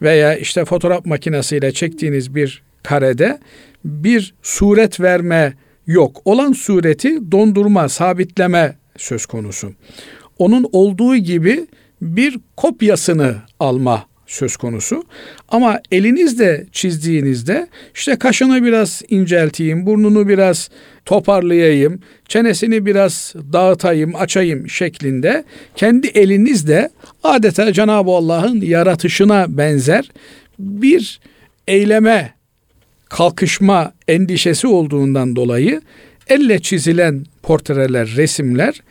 veya 0.02 0.36
işte 0.36 0.66
fotoğraf 0.66 1.06
makinesiyle 1.06 1.72
çektiğiniz 1.72 2.36
bir 2.36 2.63
karede 2.84 3.40
bir 3.86 4.34
suret 4.42 5.00
verme 5.00 5.54
yok. 5.88 6.21
Olan 6.26 6.52
sureti 6.52 7.32
dondurma, 7.32 7.89
sabitleme 7.89 8.76
söz 8.97 9.26
konusu. 9.26 9.73
Onun 10.38 10.69
olduğu 10.71 11.15
gibi 11.15 11.67
bir 12.02 12.39
kopyasını 12.58 13.36
alma 13.60 14.06
söz 14.28 14.58
konusu. 14.58 15.04
Ama 15.50 15.80
elinizde 15.91 16.67
çizdiğinizde 16.71 17.67
işte 17.95 18.15
kaşını 18.15 18.63
biraz 18.63 19.02
incelteyim, 19.10 19.86
burnunu 19.86 20.28
biraz 20.28 20.69
toparlayayım, 21.06 22.00
çenesini 22.28 22.86
biraz 22.86 23.34
dağıtayım, 23.54 24.15
açayım 24.15 24.69
şeklinde 24.69 25.43
kendi 25.76 26.08
elinizde 26.08 26.89
adeta 27.23 27.73
Cenab-ı 27.73 28.12
Allah'ın 28.12 28.62
yaratışına 28.62 29.45
benzer 29.58 30.12
bir 30.60 31.19
eyleme 31.67 32.37
kalkışma 33.10 33.93
endişesi 34.08 34.67
olduğundan 34.67 35.36
dolayı 35.36 35.82
elle 36.30 36.60
çizilen 36.60 37.26
portreler, 37.43 38.13
resimler 38.15 38.82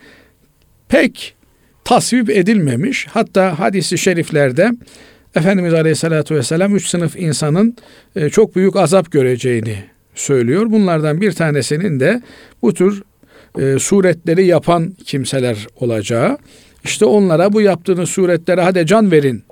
pek 0.89 1.35
tasvip 1.83 2.29
edilmemiş. 2.29 3.07
Hatta 3.09 3.59
hadisi 3.59 3.97
şeriflerde 3.97 4.71
Efendimiz 5.35 5.73
Aleyhisselatü 5.73 6.35
Vesselam 6.35 6.75
üç 6.75 6.87
sınıf 6.87 7.15
insanın 7.15 7.77
e, 8.15 8.29
çok 8.29 8.55
büyük 8.55 8.75
azap 8.75 9.11
göreceğini 9.11 9.77
söylüyor. 10.15 10.65
Bunlardan 10.71 11.21
bir 11.21 11.31
tanesinin 11.31 11.99
de 11.99 12.21
bu 12.61 12.73
tür 12.73 13.03
e, 13.59 13.79
suretleri 13.79 14.45
yapan 14.45 14.93
kimseler 15.05 15.67
olacağı. 15.79 16.37
İşte 16.83 17.05
onlara 17.05 17.53
bu 17.53 17.61
yaptığınız 17.61 18.09
suretlere 18.09 18.61
hadi 18.61 18.85
can 18.85 19.11
verin 19.11 19.43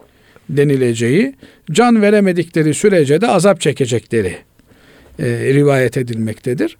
denileceği, 0.49 1.35
can 1.71 2.01
veremedikleri 2.01 2.73
sürece 2.73 3.21
de 3.21 3.27
azap 3.27 3.61
çekecekleri 3.61 4.37
e, 5.19 5.53
rivayet 5.53 5.97
edilmektedir. 5.97 6.77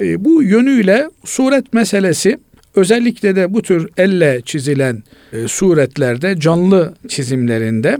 E, 0.00 0.24
bu 0.24 0.42
yönüyle 0.42 1.10
suret 1.24 1.72
meselesi 1.72 2.38
özellikle 2.74 3.36
de 3.36 3.54
bu 3.54 3.62
tür 3.62 3.88
elle 3.96 4.42
çizilen 4.44 5.02
e, 5.32 5.48
suretlerde, 5.48 6.40
canlı 6.40 6.94
çizimlerinde 7.08 7.98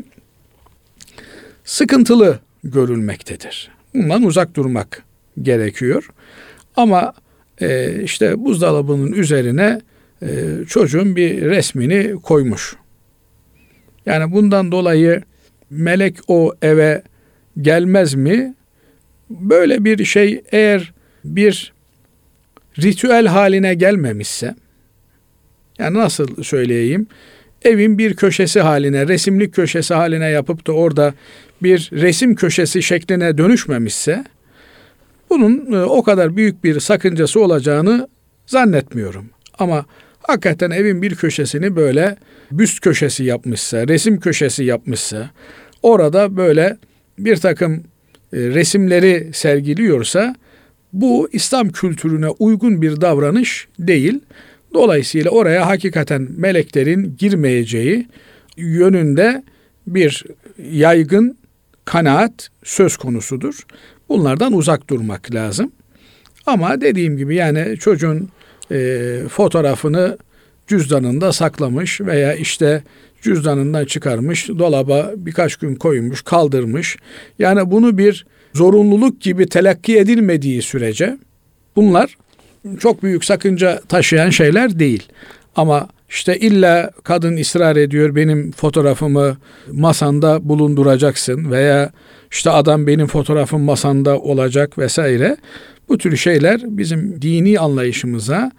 sıkıntılı 1.65 2.39
görülmektedir. 2.65 3.71
Bundan 3.95 4.23
uzak 4.23 4.57
durmak 4.57 5.03
gerekiyor. 5.43 6.09
Ama 6.77 7.13
e, 7.61 8.03
işte 8.03 8.45
buzdolabının 8.45 9.13
üzerine 9.13 9.81
e, 10.23 10.29
çocuğun 10.69 11.17
bir 11.17 11.43
resmini 11.43 12.15
koymuş. 12.23 12.77
Yani 14.07 14.33
bundan 14.33 14.73
dolayı 14.73 15.23
melek 15.71 16.17
o 16.29 16.55
eve 16.63 17.03
gelmez 17.61 18.15
mi? 18.15 18.55
Böyle 19.31 19.85
bir 19.85 20.05
şey 20.05 20.43
eğer 20.53 20.93
bir 21.25 21.73
ritüel 22.83 23.27
haline 23.27 23.75
gelmemişse 23.75 24.55
yani 25.79 25.99
nasıl 25.99 26.43
söyleyeyim? 26.43 27.07
Evin 27.63 27.99
bir 27.99 28.15
köşesi 28.17 28.61
haline, 28.61 29.09
resimlik 29.09 29.55
köşesi 29.55 29.95
haline 29.95 30.29
yapıp 30.29 30.67
da 30.67 30.73
orada 30.73 31.15
bir 31.63 31.91
resim 31.93 32.35
köşesi 32.35 32.83
şekline 32.83 33.39
dönüşmemişse 33.39 34.25
bunun 35.31 35.73
e, 35.73 35.85
o 35.85 36.03
kadar 36.03 36.37
büyük 36.37 36.65
bir 36.65 36.81
sakıncası 36.81 37.41
olacağını 37.41 38.09
zannetmiyorum. 38.47 39.31
Ama 39.59 39.87
hakikaten 40.21 40.71
evin 40.71 41.03
bir 41.03 41.15
köşesini 41.15 41.77
böyle 41.77 42.17
büst 42.51 42.81
köşesi 42.81 43.25
yapmışsa, 43.25 43.89
resim 43.89 44.21
köşesi 44.21 44.65
yapmışsa, 44.65 45.31
orada 45.83 46.37
böyle 46.37 46.77
bir 47.19 47.37
takım 47.37 47.85
resimleri 48.35 49.31
sergiliyorsa 49.33 50.35
bu 50.93 51.29
İslam 51.33 51.69
kültürüne 51.69 52.29
uygun 52.29 52.83
bir 52.83 53.01
davranış 53.01 53.69
değil. 53.79 54.21
Dolayısıyla 54.75 55.31
oraya 55.31 55.67
hakikaten 55.67 56.29
meleklerin 56.37 57.17
girmeyeceği 57.19 58.07
yönünde 58.57 59.43
bir 59.87 60.25
yaygın 60.71 61.39
kanaat 61.85 62.49
söz 62.65 62.97
konusudur. 62.97 63.67
Bunlardan 64.09 64.53
uzak 64.53 64.91
durmak 64.91 65.35
lazım. 65.35 65.73
Ama 66.47 66.81
dediğim 66.81 67.17
gibi 67.17 67.35
yani 67.35 67.77
çocuğun 67.79 68.29
e, 68.71 69.19
fotoğrafını 69.31 70.19
cüzdanında 70.67 71.33
saklamış 71.33 72.01
veya 72.01 72.35
işte 72.35 72.83
cüzdanından 73.25 73.85
çıkarmış, 73.85 74.49
dolaba 74.49 75.11
birkaç 75.17 75.57
gün 75.57 75.75
koymuş, 75.75 76.23
kaldırmış. 76.23 76.97
Yani 77.39 77.71
bunu 77.71 77.99
bir 77.99 78.27
zorunluluk 78.55 79.21
gibi 79.21 79.47
telakki 79.47 79.99
edilmediği 79.99 80.63
sürece 80.63 81.19
bunlar 81.77 82.17
çok 82.79 83.03
büyük 83.03 83.25
sakınca 83.25 83.81
taşıyan 83.89 84.31
şeyler 84.31 84.79
değil. 84.79 85.03
Ama 85.57 85.89
işte 86.09 86.39
illa 86.39 86.91
kadın 87.05 87.37
ısrar 87.37 87.77
ediyor 87.77 88.15
benim 88.15 88.53
fotoğrafımı 88.53 89.37
masanda 89.73 90.49
bulunduracaksın 90.49 91.51
veya 91.51 91.93
işte 92.31 92.51
adam 92.51 92.87
benim 92.87 93.07
fotoğrafım 93.07 93.63
masanda 93.63 94.19
olacak 94.19 94.79
vesaire. 94.79 95.37
Bu 95.89 95.99
tür 95.99 96.17
şeyler 96.17 96.61
bizim 96.65 97.23
dini 97.23 97.59
anlayışımıza 97.59 98.53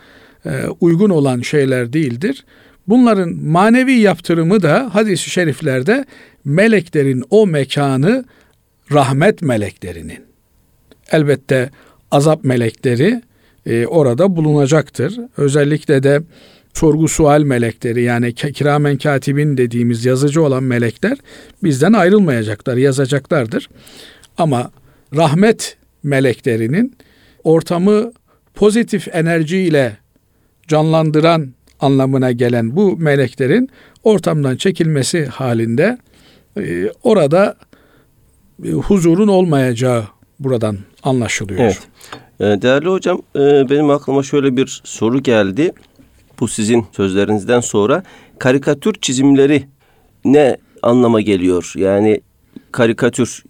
e, 0.46 0.50
uygun 0.80 1.10
olan 1.10 1.42
şeyler 1.42 1.94
değildir. 1.94 2.46
Bunların 2.88 3.44
manevi 3.44 3.94
yaptırımı 3.94 4.62
da 4.62 4.90
hadis-i 4.94 5.30
şeriflerde 5.30 6.06
meleklerin 6.46 7.24
o 7.30 7.48
mekanı 7.48 8.26
rahmet 8.92 9.42
meleklerinin 9.42 10.26
elbette 11.12 11.70
azap 12.12 12.44
melekleri 12.44 13.22
e, 13.66 13.86
orada 13.86 14.36
bulunacaktır. 14.36 15.20
Özellikle 15.38 16.04
de 16.04 16.22
sorgu 16.74 17.08
sual 17.08 17.42
melekleri 17.42 18.04
yani 18.04 18.34
kiramen 18.34 18.98
katibin 18.98 19.58
dediğimiz 19.58 20.06
yazıcı 20.06 20.44
olan 20.44 20.64
melekler 20.64 21.18
bizden 21.64 21.94
ayrılmayacaklar, 21.94 22.78
yazacaklardır. 22.78 23.70
Ama 24.38 24.72
rahmet 25.16 25.78
meleklerinin 26.04 26.96
ortamı 27.44 28.12
pozitif 28.54 29.16
enerjiyle 29.16 29.98
canlandıran 30.68 31.54
anlamına 31.86 32.32
gelen 32.32 32.76
bu 32.76 32.98
meleklerin 32.98 33.70
ortamdan 34.04 34.56
çekilmesi 34.56 35.26
halinde 35.26 35.98
e, 36.58 36.92
orada 37.04 37.56
e, 38.66 38.70
huzurun 38.70 39.28
olmayacağı 39.28 40.04
buradan 40.40 40.78
anlaşılıyor. 41.04 41.60
Evet. 41.60 41.80
E, 42.40 42.62
değerli 42.62 42.90
hocam 42.90 43.22
benim 43.36 43.90
aklıma 43.90 44.24
şöyle 44.24 44.58
bir 44.58 44.82
soru 44.84 45.24
geldi. 45.24 45.72
Bu 46.40 46.48
sizin 46.48 46.86
sözlerinizden 46.92 47.60
sonra 47.60 48.04
karikatür 48.40 48.94
çizimleri 49.02 49.64
ne 50.26 50.58
anlama 50.82 51.22
geliyor? 51.22 51.74
Yani 51.76 52.22
karikatür 52.72 53.44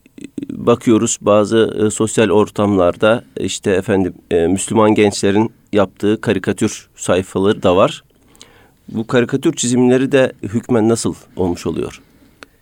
bakıyoruz 0.50 1.18
bazı 1.22 1.90
sosyal 1.94 2.30
ortamlarda 2.30 3.24
işte 3.40 3.72
efendim 3.72 4.14
Müslüman 4.32 4.96
gençlerin 4.96 5.52
yaptığı 5.74 6.22
karikatür 6.22 6.88
sayfaları 6.96 7.64
da 7.64 7.76
var. 7.76 8.04
Bu 8.90 9.08
karikatür 9.08 9.54
çizimleri 9.54 10.12
de 10.12 10.32
hükmen 10.44 10.90
nasıl 10.90 11.16
olmuş 11.36 11.66
oluyor? 11.66 12.02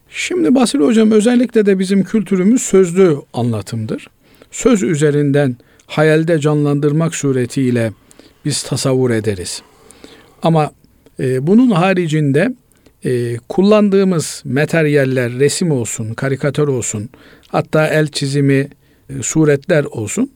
Şimdi 0.10 0.56
Basri 0.56 0.80
Hocam 0.80 1.12
özellikle 1.12 1.66
de 1.66 1.80
bizim 1.80 2.04
kültürümüz 2.04 2.62
sözlü 2.62 3.18
anlatımdır. 3.34 4.08
Söz 4.52 4.84
üzerinden 4.84 5.58
hayalde 5.88 6.40
canlandırmak 6.40 7.16
suretiyle 7.16 7.92
biz 8.46 8.64
tasavvur 8.64 9.10
ederiz. 9.12 9.62
Ama 10.44 10.72
e, 11.20 11.48
bunun 11.48 11.72
haricinde 11.72 12.54
e, 13.06 13.38
kullandığımız 13.50 14.44
materyaller 14.46 15.32
resim 15.32 15.72
olsun, 15.72 16.14
karikatür 16.14 16.68
olsun, 16.68 17.10
hatta 17.48 17.88
el 17.88 18.08
çizimi, 18.08 18.70
e, 19.10 19.24
suretler 19.24 19.84
olsun. 19.84 20.32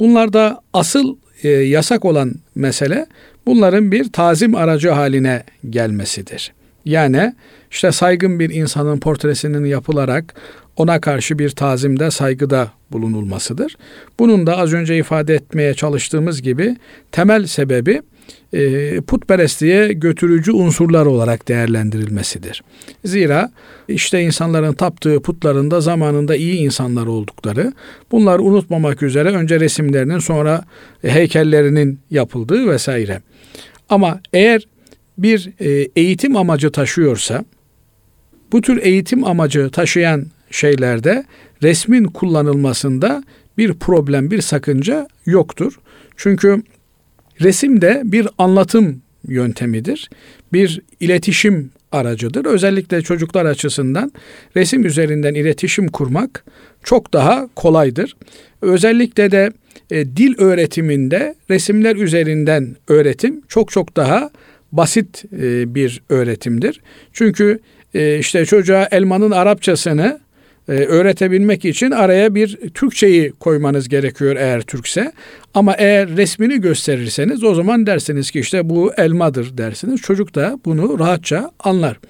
Bunlarda 0.00 0.60
asıl 0.72 1.16
e, 1.42 1.48
yasak 1.48 2.04
olan 2.04 2.34
mesele 2.58 3.06
bunların 3.46 3.92
bir 3.92 4.12
tazim 4.12 4.54
aracı 4.54 4.90
haline 4.90 5.44
gelmesidir. 5.70 6.52
Yani 6.84 7.34
işte 7.70 7.92
saygın 7.92 8.40
bir 8.40 8.50
insanın 8.50 9.00
portresinin 9.00 9.64
yapılarak 9.64 10.34
ona 10.76 11.00
karşı 11.00 11.38
bir 11.38 11.50
tazimde, 11.50 12.10
saygıda 12.10 12.72
bulunulmasıdır. 12.92 13.76
Bunun 14.18 14.46
da 14.46 14.56
az 14.58 14.72
önce 14.72 14.98
ifade 14.98 15.34
etmeye 15.34 15.74
çalıştığımız 15.74 16.42
gibi 16.42 16.76
temel 17.12 17.46
sebebi 17.46 18.02
e, 18.52 19.00
putperestliğe 19.00 19.92
götürücü 19.92 20.52
unsurlar 20.52 21.06
olarak 21.06 21.48
değerlendirilmesidir. 21.48 22.62
Zira 23.04 23.50
işte 23.88 24.20
insanların 24.20 24.72
taptığı 24.72 25.20
putlarında 25.20 25.80
zamanında 25.80 26.36
iyi 26.36 26.54
insanlar 26.56 27.06
oldukları, 27.06 27.72
bunları 28.12 28.42
unutmamak 28.42 29.02
üzere 29.02 29.28
önce 29.28 29.60
resimlerinin 29.60 30.18
sonra 30.18 30.64
heykellerinin 31.02 31.98
yapıldığı 32.10 32.68
vesaire. 32.70 33.22
Ama 33.88 34.20
eğer 34.32 34.62
bir 35.18 35.50
e, 35.60 35.88
eğitim 35.96 36.36
amacı 36.36 36.72
taşıyorsa, 36.72 37.44
bu 38.52 38.60
tür 38.60 38.82
eğitim 38.82 39.24
amacı 39.24 39.70
taşıyan 39.70 40.26
şeylerde 40.50 41.24
resmin 41.62 42.04
kullanılmasında 42.04 43.24
bir 43.58 43.74
problem, 43.74 44.30
bir 44.30 44.40
sakınca 44.40 45.08
yoktur. 45.26 45.80
Çünkü 46.16 46.62
resim 47.40 47.80
de 47.80 48.02
bir 48.04 48.28
anlatım 48.38 49.02
yöntemidir. 49.28 50.10
Bir 50.52 50.80
iletişim 51.00 51.70
aracıdır. 51.92 52.44
Özellikle 52.44 53.02
çocuklar 53.02 53.44
açısından 53.44 54.12
resim 54.56 54.86
üzerinden 54.86 55.34
iletişim 55.34 55.88
kurmak 55.88 56.44
çok 56.82 57.12
daha 57.12 57.48
kolaydır. 57.56 58.16
Özellikle 58.62 59.30
de 59.30 59.52
e, 59.90 60.06
dil 60.06 60.34
öğretiminde 60.38 61.34
resimler 61.50 61.96
üzerinden 61.96 62.76
öğretim 62.88 63.42
çok 63.48 63.70
çok 63.70 63.96
daha 63.96 64.30
basit 64.72 65.24
e, 65.32 65.74
bir 65.74 66.02
öğretimdir. 66.08 66.80
Çünkü 67.12 67.58
e, 67.94 68.18
işte 68.18 68.44
çocuğa 68.44 68.88
elmanın 68.90 69.30
Arapçasını 69.30 70.20
e, 70.68 70.72
öğretebilmek 70.72 71.64
için 71.64 71.90
araya 71.90 72.34
bir 72.34 72.56
Türkçeyi 72.74 73.32
koymanız 73.32 73.88
gerekiyor 73.88 74.36
eğer 74.36 74.62
Türkse. 74.62 75.12
Ama 75.54 75.74
eğer 75.78 76.16
resmini 76.16 76.60
gösterirseniz 76.60 77.44
o 77.44 77.54
zaman 77.54 77.86
dersiniz 77.86 78.30
ki 78.30 78.40
işte 78.40 78.68
bu 78.68 78.92
elmadır 78.96 79.58
dersiniz. 79.58 80.00
Çocuk 80.00 80.34
da 80.34 80.58
bunu 80.64 80.98
rahatça 80.98 81.50
anlar. 81.58 82.00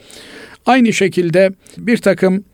Aynı 0.66 0.92
şekilde 0.92 1.50
bir 1.78 1.96
takım 1.96 2.44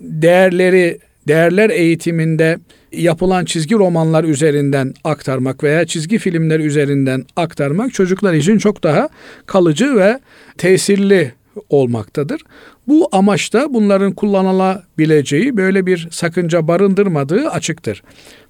değerleri 0.00 0.98
değerler 1.28 1.70
eğitiminde 1.70 2.58
yapılan 2.92 3.44
çizgi 3.44 3.74
romanlar 3.74 4.24
üzerinden 4.24 4.94
aktarmak 5.04 5.64
veya 5.64 5.86
çizgi 5.86 6.18
filmler 6.18 6.60
üzerinden 6.60 7.24
aktarmak 7.36 7.92
çocuklar 7.94 8.34
için 8.34 8.58
çok 8.58 8.82
daha 8.82 9.08
kalıcı 9.46 9.96
ve 9.96 10.20
tesirli 10.58 11.32
olmaktadır. 11.70 12.40
Bu 12.88 13.08
amaçta 13.12 13.74
bunların 13.74 14.12
kullanılabileceği 14.12 15.56
böyle 15.56 15.86
bir 15.86 16.08
sakınca 16.10 16.68
barındırmadığı 16.68 17.50
açıktır. 17.50 18.02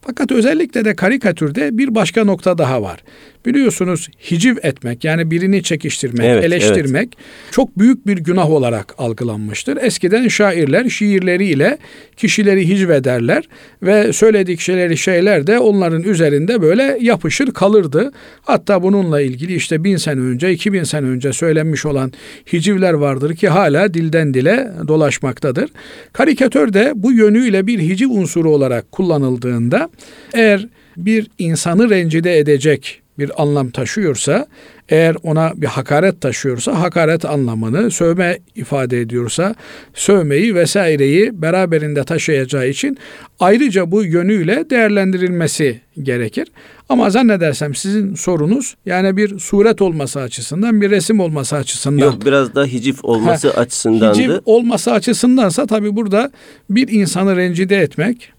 Fakat 0.03 0.33
özellikle 0.33 0.85
de 0.85 0.97
karikatürde 0.97 1.79
bir 1.79 1.95
başka 1.95 2.25
nokta 2.25 2.59
daha 2.59 2.83
var. 2.83 3.03
Biliyorsunuz 3.47 4.09
hiciv 4.31 4.57
etmek 4.63 5.05
yani 5.05 5.31
birini 5.31 5.63
çekiştirmek, 5.63 6.27
evet, 6.27 6.45
eleştirmek 6.45 7.09
evet. 7.17 7.53
çok 7.53 7.79
büyük 7.79 8.07
bir 8.07 8.19
günah 8.19 8.51
olarak 8.51 8.95
algılanmıştır. 8.99 9.77
Eskiden 9.77 10.29
şairler 10.29 10.89
şiirleriyle 10.89 11.79
kişileri 12.17 12.69
hicv 12.69 12.91
ederler 12.91 13.49
ve 13.83 14.13
söyledikleri 14.13 14.97
şeyler 14.97 15.47
de 15.47 15.59
onların 15.59 16.03
üzerinde 16.03 16.63
böyle 16.63 16.99
yapışır 17.01 17.51
kalırdı. 17.51 18.13
Hatta 18.43 18.83
bununla 18.83 19.21
ilgili 19.21 19.55
işte 19.55 19.85
bin 19.85 19.97
sene 19.97 20.21
önce, 20.21 20.53
iki 20.53 20.73
bin 20.73 20.85
sene 20.85 21.07
önce 21.07 21.33
söylenmiş 21.33 21.87
olan 21.87 22.13
hicivler 22.53 22.93
vardır 22.93 23.37
ki 23.37 23.49
hala 23.49 23.95
dilden 23.95 24.35
dile 24.35 24.71
dolaşmaktadır. 24.89 25.71
Karikatör 26.13 26.73
de 26.73 26.93
bu 26.95 27.13
yönüyle 27.13 27.67
bir 27.67 27.79
hiciv 27.79 28.11
unsuru 28.11 28.51
olarak 28.51 28.93
kullanıldığında 28.93 29.88
eğer 30.35 30.69
bir 30.97 31.31
insanı 31.39 31.91
rencide 31.91 32.39
edecek 32.39 33.03
bir 33.19 33.43
anlam 33.43 33.71
taşıyorsa, 33.71 34.47
eğer 34.89 35.17
ona 35.23 35.53
bir 35.57 35.67
hakaret 35.67 36.21
taşıyorsa, 36.21 36.81
hakaret 36.81 37.25
anlamını, 37.25 37.91
sövme 37.91 38.39
ifade 38.55 39.01
ediyorsa, 39.01 39.55
sövmeyi 39.95 40.55
vesaireyi 40.55 41.43
beraberinde 41.43 42.05
taşıyacağı 42.05 42.69
için 42.69 42.99
ayrıca 43.41 43.91
bu 43.91 44.05
yönüyle 44.05 44.71
değerlendirilmesi 44.71 45.81
gerekir. 46.03 46.49
Ama 46.89 47.11
zannedersem 47.11 47.75
sizin 47.75 48.15
sorunuz 48.15 48.77
yani 48.87 49.17
bir 49.17 49.39
suret 49.39 49.83
olması 49.83 50.21
açısından, 50.21 50.81
bir 50.81 50.91
resim 50.91 51.21
olması 51.21 51.57
açısından. 51.57 52.07
Yok 52.07 52.27
biraz 52.27 52.55
da 52.55 52.65
hicif 52.65 53.05
olması 53.05 53.51
ha, 53.51 53.61
açısındandı. 53.61 54.19
Hicif 54.19 54.31
olması 54.45 54.93
açısındansa 54.93 55.67
tabii 55.67 55.97
burada 55.97 56.31
bir 56.71 56.89
insanı 56.89 57.37
rencide 57.37 57.77
etmek, 57.77 58.33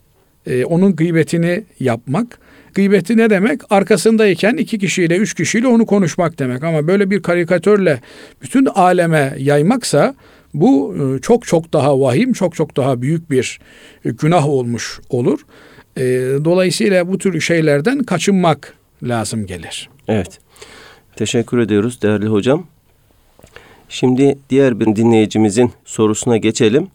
e, 0.47 0.65
onun 0.65 0.95
gıybetini 0.95 1.63
yapmak. 1.79 2.39
Gıybeti 2.73 3.17
ne 3.17 3.29
demek? 3.29 3.61
Arkasındayken 3.69 4.57
iki 4.57 4.79
kişiyle, 4.79 5.17
üç 5.17 5.33
kişiyle 5.33 5.67
onu 5.67 5.85
konuşmak 5.85 6.39
demek. 6.39 6.63
Ama 6.63 6.87
böyle 6.87 7.09
bir 7.09 7.21
karikatörle 7.21 8.01
bütün 8.41 8.65
aleme 8.65 9.33
yaymaksa 9.37 10.15
bu 10.53 10.95
e, 10.95 11.21
çok 11.21 11.47
çok 11.47 11.73
daha 11.73 11.99
vahim, 11.99 12.33
çok 12.33 12.55
çok 12.55 12.77
daha 12.77 13.01
büyük 13.01 13.31
bir 13.31 13.59
e, 14.05 14.09
günah 14.09 14.47
olmuş 14.47 14.99
olur. 15.09 15.39
E, 15.97 16.03
dolayısıyla 16.45 17.07
bu 17.07 17.17
tür 17.17 17.41
şeylerden 17.41 18.03
kaçınmak 18.03 18.73
lazım 19.03 19.45
gelir. 19.45 19.89
Evet. 20.07 20.39
Teşekkür 21.15 21.59
ediyoruz 21.59 22.01
değerli 22.01 22.27
hocam. 22.27 22.67
Şimdi 23.89 24.37
diğer 24.49 24.79
bir 24.79 24.85
dinleyicimizin 24.85 25.71
sorusuna 25.85 26.37
geçelim. 26.37 26.87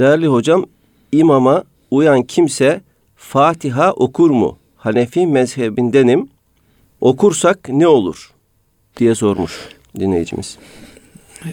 Değerli 0.00 0.26
hocam, 0.26 0.66
imama 1.12 1.64
uyan 1.94 2.22
kimse 2.22 2.80
Fatiha 3.16 3.92
okur 3.92 4.30
mu? 4.30 4.58
Hanefi 4.76 5.26
mezhebindenim. 5.26 6.28
Okursak 7.00 7.68
ne 7.68 7.86
olur? 7.86 8.34
diye 8.96 9.14
sormuş 9.14 9.52
dinleyicimiz. 10.00 10.58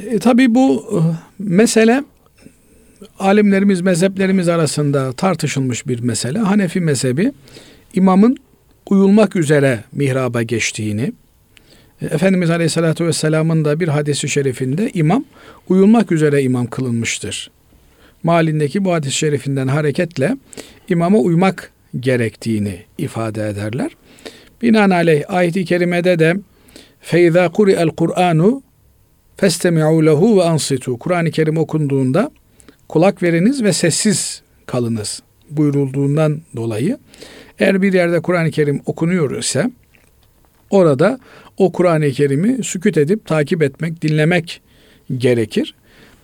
E, 0.10 0.20
tabii 0.20 0.56
bu 0.56 0.86
e, 0.92 1.00
mesele 1.40 2.04
alimlerimiz, 3.20 3.82
mezheplerimiz 3.82 4.50
arasında 4.50 5.14
tartışılmış 5.14 5.88
bir 5.88 6.00
mesele. 6.00 6.40
Hanefi 6.40 6.80
mezhebi 6.80 7.32
imamın 7.94 8.38
uyulmak 8.90 9.36
üzere 9.36 9.84
mihraba 9.92 10.44
geçtiğini, 10.44 11.14
e, 12.02 12.06
Efendimiz 12.06 12.50
Aleyhisselatü 12.50 13.06
Vesselam'ın 13.06 13.66
da 13.66 13.80
bir 13.80 13.88
hadisi 13.88 14.30
şerifinde 14.30 14.90
imam 14.94 15.26
uyulmak 15.70 16.12
üzere 16.12 16.44
imam 16.44 16.68
kılınmıştır 16.68 17.52
malindeki 18.24 18.86
bu 18.86 18.94
hadis-i 18.94 19.18
şerifinden 19.18 19.68
hareketle 19.68 20.38
imama 20.90 21.18
uymak 21.18 21.72
gerektiğini 22.00 22.80
ifade 22.98 23.50
ederler. 23.50 23.92
Binaenaleyh 24.62 25.24
ayet-i 25.28 25.66
kerimede 25.66 26.20
de 26.20 26.36
feyza 27.02 27.50
kuri'el 27.50 27.90
Kur'anu 27.90 28.64
festemi'u 29.38 30.06
lehu 30.06 30.38
ve 30.38 30.44
ansitu. 30.44 31.00
Kur'an-ı 31.00 31.32
Kerim 31.32 31.58
okunduğunda 31.58 32.32
kulak 32.90 33.24
veriniz 33.24 33.64
ve 33.64 33.74
sessiz 33.74 34.42
kalınız 34.66 35.22
buyurulduğundan 35.50 36.42
dolayı 36.56 36.98
eğer 37.60 37.82
bir 37.82 37.94
yerde 37.94 38.20
Kur'an-ı 38.22 38.52
Kerim 38.52 38.82
okunuyor 38.86 39.38
ise 39.38 39.72
orada 40.70 41.20
o 41.58 41.72
Kur'an-ı 41.72 42.12
Kerim'i 42.12 42.64
süküt 42.64 42.98
edip 42.98 43.26
takip 43.26 43.64
etmek, 43.64 44.02
dinlemek 44.02 44.62
gerekir. 45.18 45.76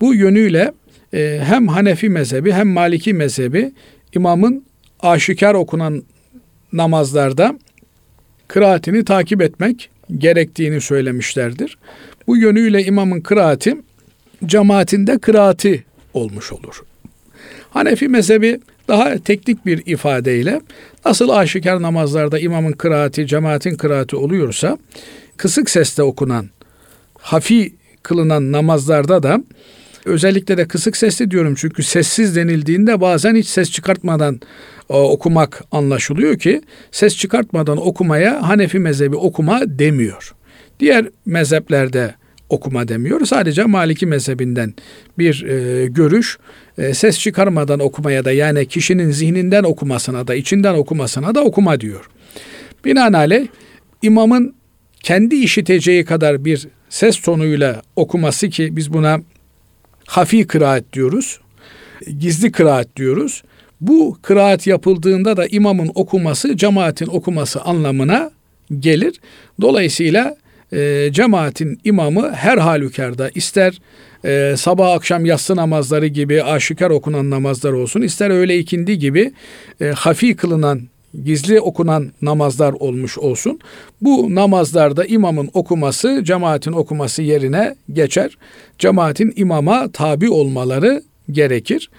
Bu 0.01 0.15
yönüyle 0.15 0.71
e, 1.13 1.41
hem 1.43 1.67
Hanefi 1.67 2.09
mezhebi 2.09 2.51
hem 2.51 2.67
Maliki 2.67 3.13
mezhebi 3.13 3.71
imamın 4.13 4.65
aşikar 4.99 5.53
okunan 5.53 6.03
namazlarda 6.73 7.59
kıraatini 8.47 9.05
takip 9.05 9.41
etmek 9.41 9.89
gerektiğini 10.17 10.81
söylemişlerdir. 10.81 11.77
Bu 12.27 12.37
yönüyle 12.37 12.83
imamın 12.83 13.21
kıraati 13.21 13.77
cemaatinde 14.45 15.17
kıraati 15.17 15.83
olmuş 16.13 16.51
olur. 16.51 16.83
Hanefi 17.69 18.07
mezhebi 18.07 18.59
daha 18.87 19.17
teknik 19.17 19.65
bir 19.65 19.83
ifadeyle 19.85 20.61
nasıl 21.05 21.29
aşikar 21.29 21.81
namazlarda 21.81 22.39
imamın 22.39 22.71
kıraati, 22.71 23.27
cemaatin 23.27 23.75
kıraati 23.75 24.15
oluyorsa 24.15 24.77
kısık 25.37 25.69
sesle 25.69 26.03
okunan, 26.03 26.49
hafi 27.19 27.73
kılınan 28.03 28.51
namazlarda 28.51 29.23
da 29.23 29.43
özellikle 30.07 30.57
de 30.57 30.67
kısık 30.67 30.97
sesli 30.97 31.31
diyorum 31.31 31.55
çünkü 31.57 31.83
sessiz 31.83 32.35
denildiğinde 32.35 33.01
bazen 33.01 33.35
hiç 33.35 33.47
ses 33.47 33.71
çıkartmadan 33.71 34.39
e, 34.89 34.93
okumak 34.93 35.63
anlaşılıyor 35.71 36.37
ki 36.37 36.61
ses 36.91 37.17
çıkartmadan 37.17 37.87
okumaya 37.87 38.47
Hanefi 38.47 38.79
mezhebi 38.79 39.15
okuma 39.15 39.61
demiyor. 39.65 40.35
Diğer 40.79 41.05
mezheplerde 41.25 42.15
okuma 42.49 42.87
demiyor. 42.87 43.25
Sadece 43.25 43.63
Maliki 43.63 44.05
mezhebinden 44.05 44.73
bir 45.17 45.43
e, 45.43 45.87
görüş 45.87 46.37
e, 46.77 46.93
ses 46.93 47.19
çıkarmadan 47.19 47.79
okumaya 47.79 48.25
da 48.25 48.31
yani 48.31 48.65
kişinin 48.65 49.11
zihninden 49.11 49.63
okumasına 49.63 50.27
da 50.27 50.35
içinden 50.35 50.73
okumasına 50.73 51.35
da 51.35 51.43
okuma 51.43 51.79
diyor. 51.79 52.09
Binaenaleyh 52.85 53.47
imamın 54.01 54.55
kendi 55.01 55.35
işiteceği 55.35 56.05
kadar 56.05 56.45
bir 56.45 56.67
ses 56.89 57.21
tonuyla 57.21 57.81
okuması 57.95 58.49
ki 58.49 58.75
biz 58.75 58.93
buna 58.93 59.19
hafi 60.07 60.47
kıraat 60.47 60.83
diyoruz. 60.93 61.39
Gizli 62.19 62.51
kıraat 62.51 62.87
diyoruz. 62.95 63.43
Bu 63.81 64.17
kıraat 64.21 64.67
yapıldığında 64.67 65.37
da 65.37 65.47
imamın 65.47 65.91
okuması 65.95 66.57
cemaatin 66.57 67.07
okuması 67.07 67.61
anlamına 67.61 68.31
gelir. 68.79 69.21
Dolayısıyla 69.61 70.37
e, 70.73 71.09
cemaatin 71.11 71.79
imamı 71.83 72.31
her 72.31 72.57
halükarda 72.57 73.29
ister 73.35 73.79
e, 74.25 74.53
sabah 74.57 74.91
akşam 74.91 75.25
yatsı 75.25 75.55
namazları 75.55 76.07
gibi 76.07 76.43
aşikar 76.43 76.89
okunan 76.89 77.29
namazlar 77.29 77.71
olsun 77.71 78.01
ister 78.01 78.29
öğle 78.29 78.57
ikindi 78.57 78.99
gibi 78.99 79.33
e, 79.81 79.85
hafi 79.85 80.35
kılınan 80.35 80.81
gizli 81.23 81.61
okunan 81.61 82.11
namazlar 82.21 82.73
olmuş 82.73 83.17
olsun. 83.17 83.59
Bu 84.01 84.35
namazlarda 84.35 85.05
imamın 85.05 85.49
okuması 85.53 86.23
cemaatin 86.23 86.71
okuması 86.71 87.21
yerine 87.21 87.75
geçer. 87.93 88.37
Cemaatin 88.79 89.33
imama 89.35 89.91
tabi 89.91 90.29
olmaları 90.29 91.03
gerekir. 91.31 91.89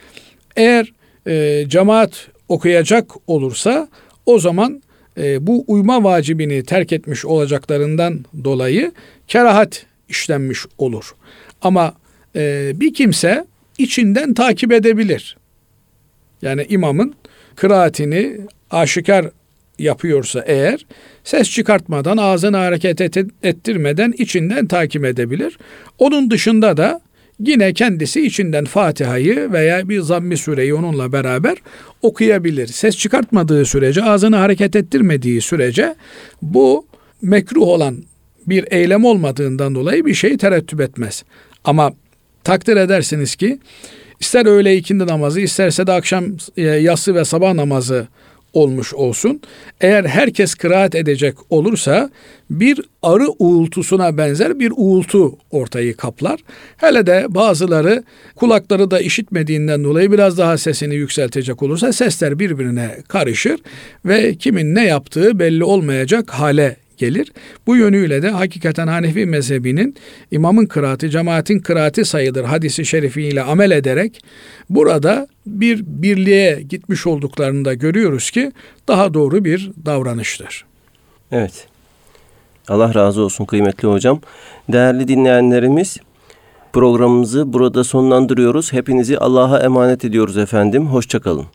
Eğer 0.57 0.93
e, 1.27 1.65
cemaat 1.69 2.29
okuyacak 2.49 3.11
olursa 3.27 3.89
o 4.27 4.39
zaman 4.39 4.83
e, 5.19 5.47
bu 5.47 5.65
uyma 5.67 6.05
vacibini 6.05 6.65
terk 6.65 6.93
etmiş 6.93 7.25
olacaklarından 7.25 8.25
dolayı 8.45 8.93
kerahat 9.29 9.87
işlenmiş 10.09 10.67
olur. 10.79 11.15
Ama 11.63 11.95
e, 12.37 12.73
bir 12.75 12.95
kimse 12.95 13.45
içinden 13.79 14.35
takip 14.35 14.73
edebilir. 14.73 15.37
Yani 16.43 16.67
imamın 16.69 17.15
kıraatini 17.57 18.41
aşikar 18.71 19.27
yapıyorsa 19.79 20.45
eğer 20.47 20.87
ses 21.25 21.51
çıkartmadan 21.51 22.17
ağzını 22.17 22.57
hareket 22.57 23.01
ettirmeden 23.43 24.15
içinden 24.19 24.67
takip 24.67 25.05
edebilir. 25.05 25.59
Onun 25.99 26.31
dışında 26.31 26.77
da 26.77 27.01
yine 27.41 27.73
kendisi 27.73 28.27
içinden 28.27 28.65
Fatiha'yı 28.65 29.53
veya 29.53 29.89
bir 29.89 30.01
zammi 30.01 30.37
sureyi 30.37 30.75
onunla 30.75 31.13
beraber 31.13 31.57
okuyabilir. 32.03 32.67
Ses 32.67 32.97
çıkartmadığı 32.97 33.65
sürece, 33.65 34.03
ağzını 34.03 34.37
hareket 34.37 34.77
ettirmediği 34.77 35.41
sürece 35.41 35.95
bu 36.43 36.87
mekruh 37.23 37.63
olan 37.63 37.97
bir 38.47 38.65
eylem 38.71 39.05
olmadığından 39.05 39.75
dolayı 39.75 40.07
bir 40.07 40.15
şey 40.15 40.37
terettüp 40.37 40.81
etmez. 40.81 41.25
Ama 41.65 41.93
takdir 42.45 42.77
edersiniz 42.77 43.37
ki 43.37 43.59
ister 44.21 44.47
öğle 44.47 44.77
ikindi 44.77 45.07
namazı 45.07 45.41
isterse 45.41 45.87
de 45.87 45.93
akşam 45.93 46.25
e, 46.57 46.63
yatsı 46.63 47.15
ve 47.15 47.25
sabah 47.25 47.55
namazı 47.55 48.07
olmuş 48.53 48.95
olsun. 48.95 49.41
Eğer 49.81 50.05
herkes 50.05 50.55
kıraat 50.55 50.95
edecek 50.95 51.35
olursa 51.51 52.11
bir 52.51 52.81
arı 53.03 53.29
uğultusuna 53.39 54.19
benzer 54.19 54.61
bir 54.61 54.73
uğultu 54.77 55.39
ortayı 55.51 55.97
kaplar. 55.97 56.41
Hele 56.77 57.07
de 57.07 57.27
bazıları 57.29 58.03
kulakları 58.37 58.91
da 58.91 59.01
işitmediğinden 59.01 59.85
dolayı 59.85 60.13
biraz 60.13 60.39
daha 60.39 60.59
sesini 60.59 60.95
yükseltecek 60.95 61.63
olursa 61.63 61.93
sesler 61.93 62.39
birbirine 62.39 62.97
karışır 63.09 63.61
ve 64.05 64.35
kimin 64.35 64.75
ne 64.75 64.85
yaptığı 64.85 65.39
belli 65.39 65.65
olmayacak 65.65 66.31
hale 66.31 66.77
gelir. 66.99 67.33
Bu 67.67 67.77
yönüyle 67.77 68.23
de 68.23 68.31
hakikaten 68.31 68.87
Hanefi 68.87 69.27
mezhebinin 69.27 69.95
imamın 70.31 70.67
kıraati, 70.67 71.11
cemaatin 71.11 71.59
kıraati 71.59 72.05
sayılır 72.05 72.45
hadisi 72.45 72.87
şerifiyle 72.87 73.43
amel 73.43 73.71
ederek 73.71 74.21
burada 74.71 75.29
bir 75.47 75.83
birliğe 75.87 76.63
gitmiş 76.63 77.07
olduklarını 77.07 77.65
da 77.65 77.75
görüyoruz 77.75 78.31
ki 78.31 78.53
daha 78.89 79.15
doğru 79.15 79.45
bir 79.45 79.71
davranıştır. 79.87 80.65
Evet. 81.33 81.67
Allah 82.69 82.95
razı 82.95 83.23
olsun 83.23 83.45
kıymetli 83.45 83.89
hocam. 83.89 84.21
Değerli 84.73 85.09
dinleyenlerimiz 85.09 85.97
programımızı 86.73 87.53
burada 87.53 87.85
sonlandırıyoruz. 87.85 88.73
Hepinizi 88.73 89.19
Allah'a 89.19 89.59
emanet 89.59 90.05
ediyoruz 90.05 90.37
efendim. 90.37 90.87
Hoşçakalın. 90.87 91.47